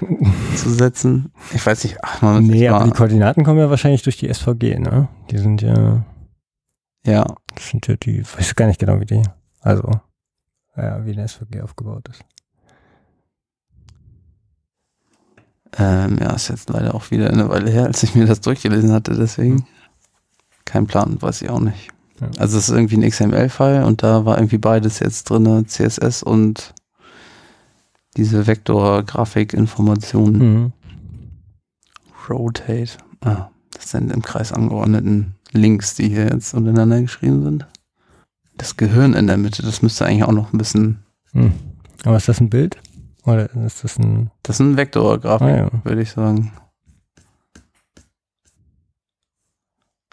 zu 0.56 0.70
setzen, 0.70 1.32
ich 1.54 1.64
weiß 1.64 1.84
nicht, 1.84 1.96
ach 2.02 2.20
man 2.20 2.46
Nee, 2.46 2.68
aber 2.68 2.84
die 2.84 2.90
Koordinaten 2.90 3.42
kommen 3.42 3.58
ja 3.58 3.70
wahrscheinlich 3.70 4.02
durch 4.02 4.18
die 4.18 4.32
SVG, 4.32 4.78
ne? 4.78 5.08
Die 5.30 5.38
sind 5.38 5.62
ja. 5.62 6.04
Ja. 7.06 7.24
Das 7.54 7.68
sind 7.68 7.86
ja 7.88 7.96
die, 7.96 8.20
ich 8.20 8.38
weiß 8.38 8.54
gar 8.54 8.66
nicht 8.66 8.80
genau, 8.80 9.00
wie 9.00 9.06
die, 9.06 9.22
also, 9.60 9.90
ja, 10.76 11.04
wie 11.04 11.12
eine 11.12 11.26
SVG 11.26 11.62
aufgebaut 11.62 12.08
ist. 12.08 12.24
Ähm, 15.78 16.18
ja, 16.20 16.30
ist 16.32 16.48
jetzt 16.48 16.68
leider 16.68 16.94
auch 16.94 17.10
wieder 17.10 17.30
eine 17.30 17.48
Weile 17.48 17.70
her, 17.70 17.86
als 17.86 18.02
ich 18.02 18.14
mir 18.14 18.26
das 18.26 18.40
durchgelesen 18.40 18.92
hatte, 18.92 19.14
deswegen. 19.14 19.66
Kein 20.64 20.86
Plan, 20.86 21.20
weiß 21.20 21.42
ich 21.42 21.50
auch 21.50 21.60
nicht. 21.60 21.88
Ja. 22.20 22.28
Also 22.38 22.58
es 22.58 22.68
ist 22.68 22.74
irgendwie 22.74 22.96
ein 22.96 23.08
XML-File 23.08 23.84
und 23.84 24.02
da 24.02 24.24
war 24.24 24.38
irgendwie 24.38 24.58
beides 24.58 24.98
jetzt 25.00 25.30
drin, 25.30 25.66
CSS 25.66 26.22
und 26.22 26.74
diese 28.16 28.46
Vektor-Grafik-Informationen. 28.46 30.38
Mhm. 30.38 30.72
Rotate. 32.28 32.98
Ah, 33.20 33.48
das 33.72 33.90
sind 33.90 34.12
im 34.12 34.22
Kreis 34.22 34.52
angeordneten 34.52 35.34
Links, 35.52 35.94
die 35.94 36.08
hier 36.08 36.28
jetzt 36.28 36.54
untereinander 36.54 37.00
geschrieben 37.00 37.42
sind. 37.42 37.66
Das 38.56 38.76
Gehirn 38.76 39.14
in 39.14 39.26
der 39.26 39.38
Mitte, 39.38 39.62
das 39.62 39.82
müsste 39.82 40.06
eigentlich 40.06 40.24
auch 40.24 40.32
noch 40.32 40.52
ein 40.52 40.58
bisschen. 40.58 40.98
Mhm. 41.32 41.52
Aber 42.04 42.16
ist 42.16 42.28
das 42.28 42.40
ein 42.40 42.50
Bild? 42.50 42.76
Oder 43.24 43.54
ist 43.64 43.84
das 43.84 43.98
ein. 43.98 44.30
Das 44.42 44.56
ist 44.56 44.60
ein 44.60 44.76
Vektorgrafik, 44.76 45.46
ah, 45.46 45.56
ja. 45.56 45.70
würde 45.84 46.02
ich 46.02 46.10
sagen. 46.10 46.52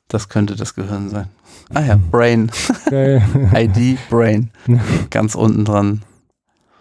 Das 0.08 0.28
könnte 0.28 0.56
das 0.56 0.74
Gehirn 0.74 1.10
sein. 1.10 1.28
Ah 1.74 1.82
ja, 1.82 2.00
Brain. 2.12 2.52
ID 2.92 3.98
Brain. 4.10 4.52
Ganz 5.10 5.36
unten 5.36 5.66
dran. 5.66 6.02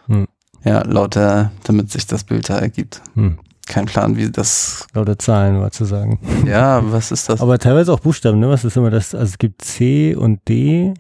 Hm. 0.07 0.27
Ja, 0.65 0.83
lauter, 0.83 1.53
damit 1.65 1.91
sich 1.91 2.07
das 2.07 2.25
Bild 2.25 2.49
da 2.49 2.59
ergibt. 2.59 3.03
Hm. 3.15 3.39
Kein 3.67 3.85
Plan, 3.85 4.17
wie 4.17 4.31
das. 4.31 4.87
Lauter 4.95 5.19
Zahlen 5.19 5.61
war 5.61 5.71
zu 5.71 5.85
sagen. 5.85 6.19
Ja, 6.47 6.81
was 6.91 7.13
ist 7.13 7.29
das? 7.29 7.43
Aber 7.43 7.59
teilweise 7.59 7.93
auch 7.93 8.01
Buchstaben, 8.01 8.41
ne? 8.41 8.49
Was 8.49 8.65
ist 8.65 8.79
immer 8.79 8.91
das? 8.91 9.15
Also 9.15 9.33
es 9.33 9.39
gibt 9.39 9.63
C 9.63 10.15
und 10.15 10.49
D. 10.49 10.95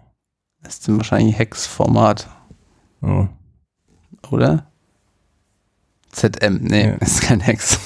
Das 0.62 0.78
ist 0.78 0.96
wahrscheinlich 0.96 1.38
Hex-Format. 1.38 2.28
Oh. 3.00 3.26
Oder? 4.30 4.66
ZM, 6.12 6.58
nee, 6.62 6.88
ja. 6.88 6.94
ist 6.96 7.22
kein 7.22 7.40
Hex. 7.40 7.78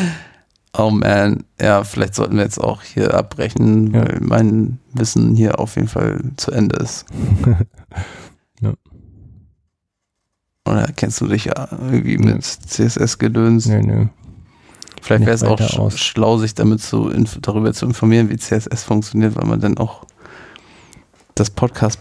oh 0.76 0.90
man, 0.90 1.44
ja, 1.60 1.84
vielleicht 1.84 2.14
sollten 2.14 2.36
wir 2.36 2.44
jetzt 2.44 2.60
auch 2.60 2.82
hier 2.82 3.14
abbrechen, 3.14 3.92
ja. 3.92 4.02
weil 4.02 4.18
mein 4.20 4.78
Wissen 4.92 5.34
hier 5.34 5.58
auf 5.58 5.76
jeden 5.76 5.88
Fall 5.88 6.20
zu 6.36 6.50
Ende 6.50 6.76
ist. 6.76 7.06
ja. 8.60 8.74
Oder 10.66 10.86
kennst 10.96 11.20
du 11.20 11.26
dich 11.26 11.46
ja 11.46 11.68
irgendwie 11.70 12.18
mit 12.18 12.42
CSS-Gedöns? 12.42 13.66
Nee, 13.66 13.82
nee. 13.82 14.08
Vielleicht 15.02 15.26
wäre 15.26 15.34
es 15.34 15.42
auch 15.42 15.60
aus. 15.78 16.00
schlau, 16.00 16.38
sich 16.38 16.54
damit 16.54 16.80
zu 16.80 17.10
darüber 17.42 17.74
zu 17.74 17.84
informieren, 17.84 18.30
wie 18.30 18.38
CSS 18.38 18.84
funktioniert, 18.84 19.36
weil 19.36 19.46
man 19.46 19.60
dann 19.60 19.76
auch 19.76 20.04
das 21.34 21.50
Podcast 21.50 22.00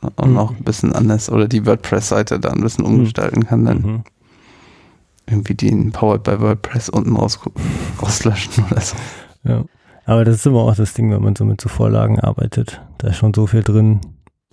auch 0.00 0.26
mhm. 0.26 0.34
noch 0.34 0.50
ein 0.50 0.64
bisschen 0.64 0.92
anders 0.92 1.30
oder 1.30 1.48
die 1.48 1.66
WordPress-Seite 1.66 2.38
da 2.38 2.50
ein 2.50 2.60
bisschen 2.60 2.84
umgestalten 2.84 3.46
kann, 3.46 3.64
dann 3.64 3.78
mhm. 3.78 4.04
irgendwie 5.26 5.54
den 5.54 5.92
Powered 5.92 6.22
by 6.22 6.40
WordPress 6.40 6.88
unten 6.88 7.16
raus, 7.16 7.38
rauslöschen 8.00 8.64
oder 8.70 8.80
so. 8.80 8.96
Ja. 9.44 9.64
Aber 10.04 10.24
das 10.24 10.36
ist 10.36 10.46
immer 10.46 10.60
auch 10.60 10.74
das 10.74 10.94
Ding, 10.94 11.10
wenn 11.10 11.22
man 11.22 11.36
so 11.36 11.44
mit 11.44 11.60
so 11.60 11.68
Vorlagen 11.68 12.18
arbeitet. 12.18 12.80
Da 12.98 13.08
ist 13.08 13.16
schon 13.16 13.34
so 13.34 13.46
viel 13.46 13.62
drin, 13.62 14.00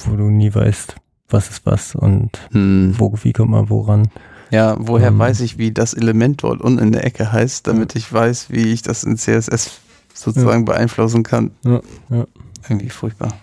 wo 0.03 0.15
du 0.15 0.23
nie 0.23 0.53
weißt, 0.53 0.95
was 1.29 1.49
ist 1.49 1.65
was 1.65 1.95
und 1.95 2.49
hm. 2.51 2.95
wo, 2.97 3.13
wie 3.21 3.33
kommt 3.33 3.51
man 3.51 3.69
woran. 3.69 4.09
Ja, 4.51 4.75
woher 4.79 5.07
ähm. 5.09 5.19
weiß 5.19 5.41
ich, 5.41 5.57
wie 5.57 5.71
das 5.71 5.93
Element 5.93 6.43
dort 6.43 6.61
unten 6.61 6.79
in 6.79 6.91
der 6.91 7.05
Ecke 7.05 7.31
heißt, 7.31 7.67
damit 7.67 7.95
ich 7.95 8.11
weiß, 8.11 8.49
wie 8.49 8.73
ich 8.73 8.81
das 8.81 9.03
in 9.03 9.17
CSS 9.17 9.79
sozusagen 10.13 10.65
ja. 10.65 10.73
beeinflussen 10.73 11.23
kann. 11.23 11.51
Ja, 11.63 11.81
ja. 12.09 12.25
Irgendwie 12.67 12.89
furchtbar. 12.89 13.33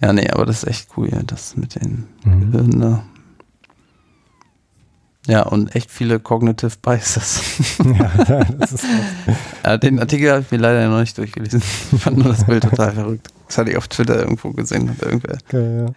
Ja, 0.00 0.12
nee, 0.12 0.30
aber 0.30 0.46
das 0.46 0.62
ist 0.62 0.68
echt 0.68 0.88
cool, 0.96 1.08
ja, 1.10 1.22
das 1.22 1.56
mit 1.56 1.74
den 1.74 2.06
mhm. 2.24 2.52
Gehirnen 2.52 2.80
da. 2.80 3.04
Ja, 5.26 5.42
und 5.42 5.74
echt 5.74 5.90
viele 5.90 6.20
Cognitive 6.20 6.76
Biases. 6.80 7.42
Ja, 7.84 8.44
das 8.58 8.72
ist 8.72 8.84
ja, 9.64 9.76
den 9.76 10.00
Artikel 10.00 10.30
habe 10.30 10.40
ich 10.40 10.50
mir 10.50 10.56
leider 10.56 10.88
noch 10.88 11.00
nicht 11.00 11.18
durchgelesen. 11.18 11.62
Ich 11.92 12.00
fand 12.00 12.16
nur 12.16 12.28
das 12.28 12.44
Bild 12.46 12.64
total 12.64 12.92
verrückt. 12.92 13.28
Das 13.46 13.58
hatte 13.58 13.70
ich 13.70 13.76
auf 13.76 13.88
Twitter 13.88 14.18
irgendwo 14.18 14.52
gesehen. 14.52 14.88
Hat 14.88 15.02
irgendwer. 15.02 15.38
Okay, 15.46 15.84
ja. 15.84 15.92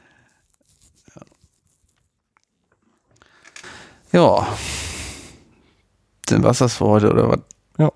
Ja. 4.12 4.48
Dann 6.26 6.44
war 6.44 6.52
es 6.52 6.58
das 6.58 6.76
für 6.76 6.86
heute, 6.86 7.10
oder 7.10 7.30
was? 7.30 7.40
Ja. 7.78 7.92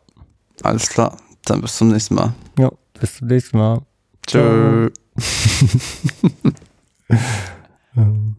Alles 0.63 0.89
klar. 0.89 1.17
Dann 1.45 1.61
bis 1.61 1.75
zum 1.75 1.89
nächsten 1.89 2.15
Mal. 2.15 2.33
Ja, 2.57 2.71
bis 2.99 3.17
zum 3.17 3.27
nächsten 3.27 3.57
Mal. 3.57 3.81
Tschö. 4.25 4.89
ähm. 7.97 8.34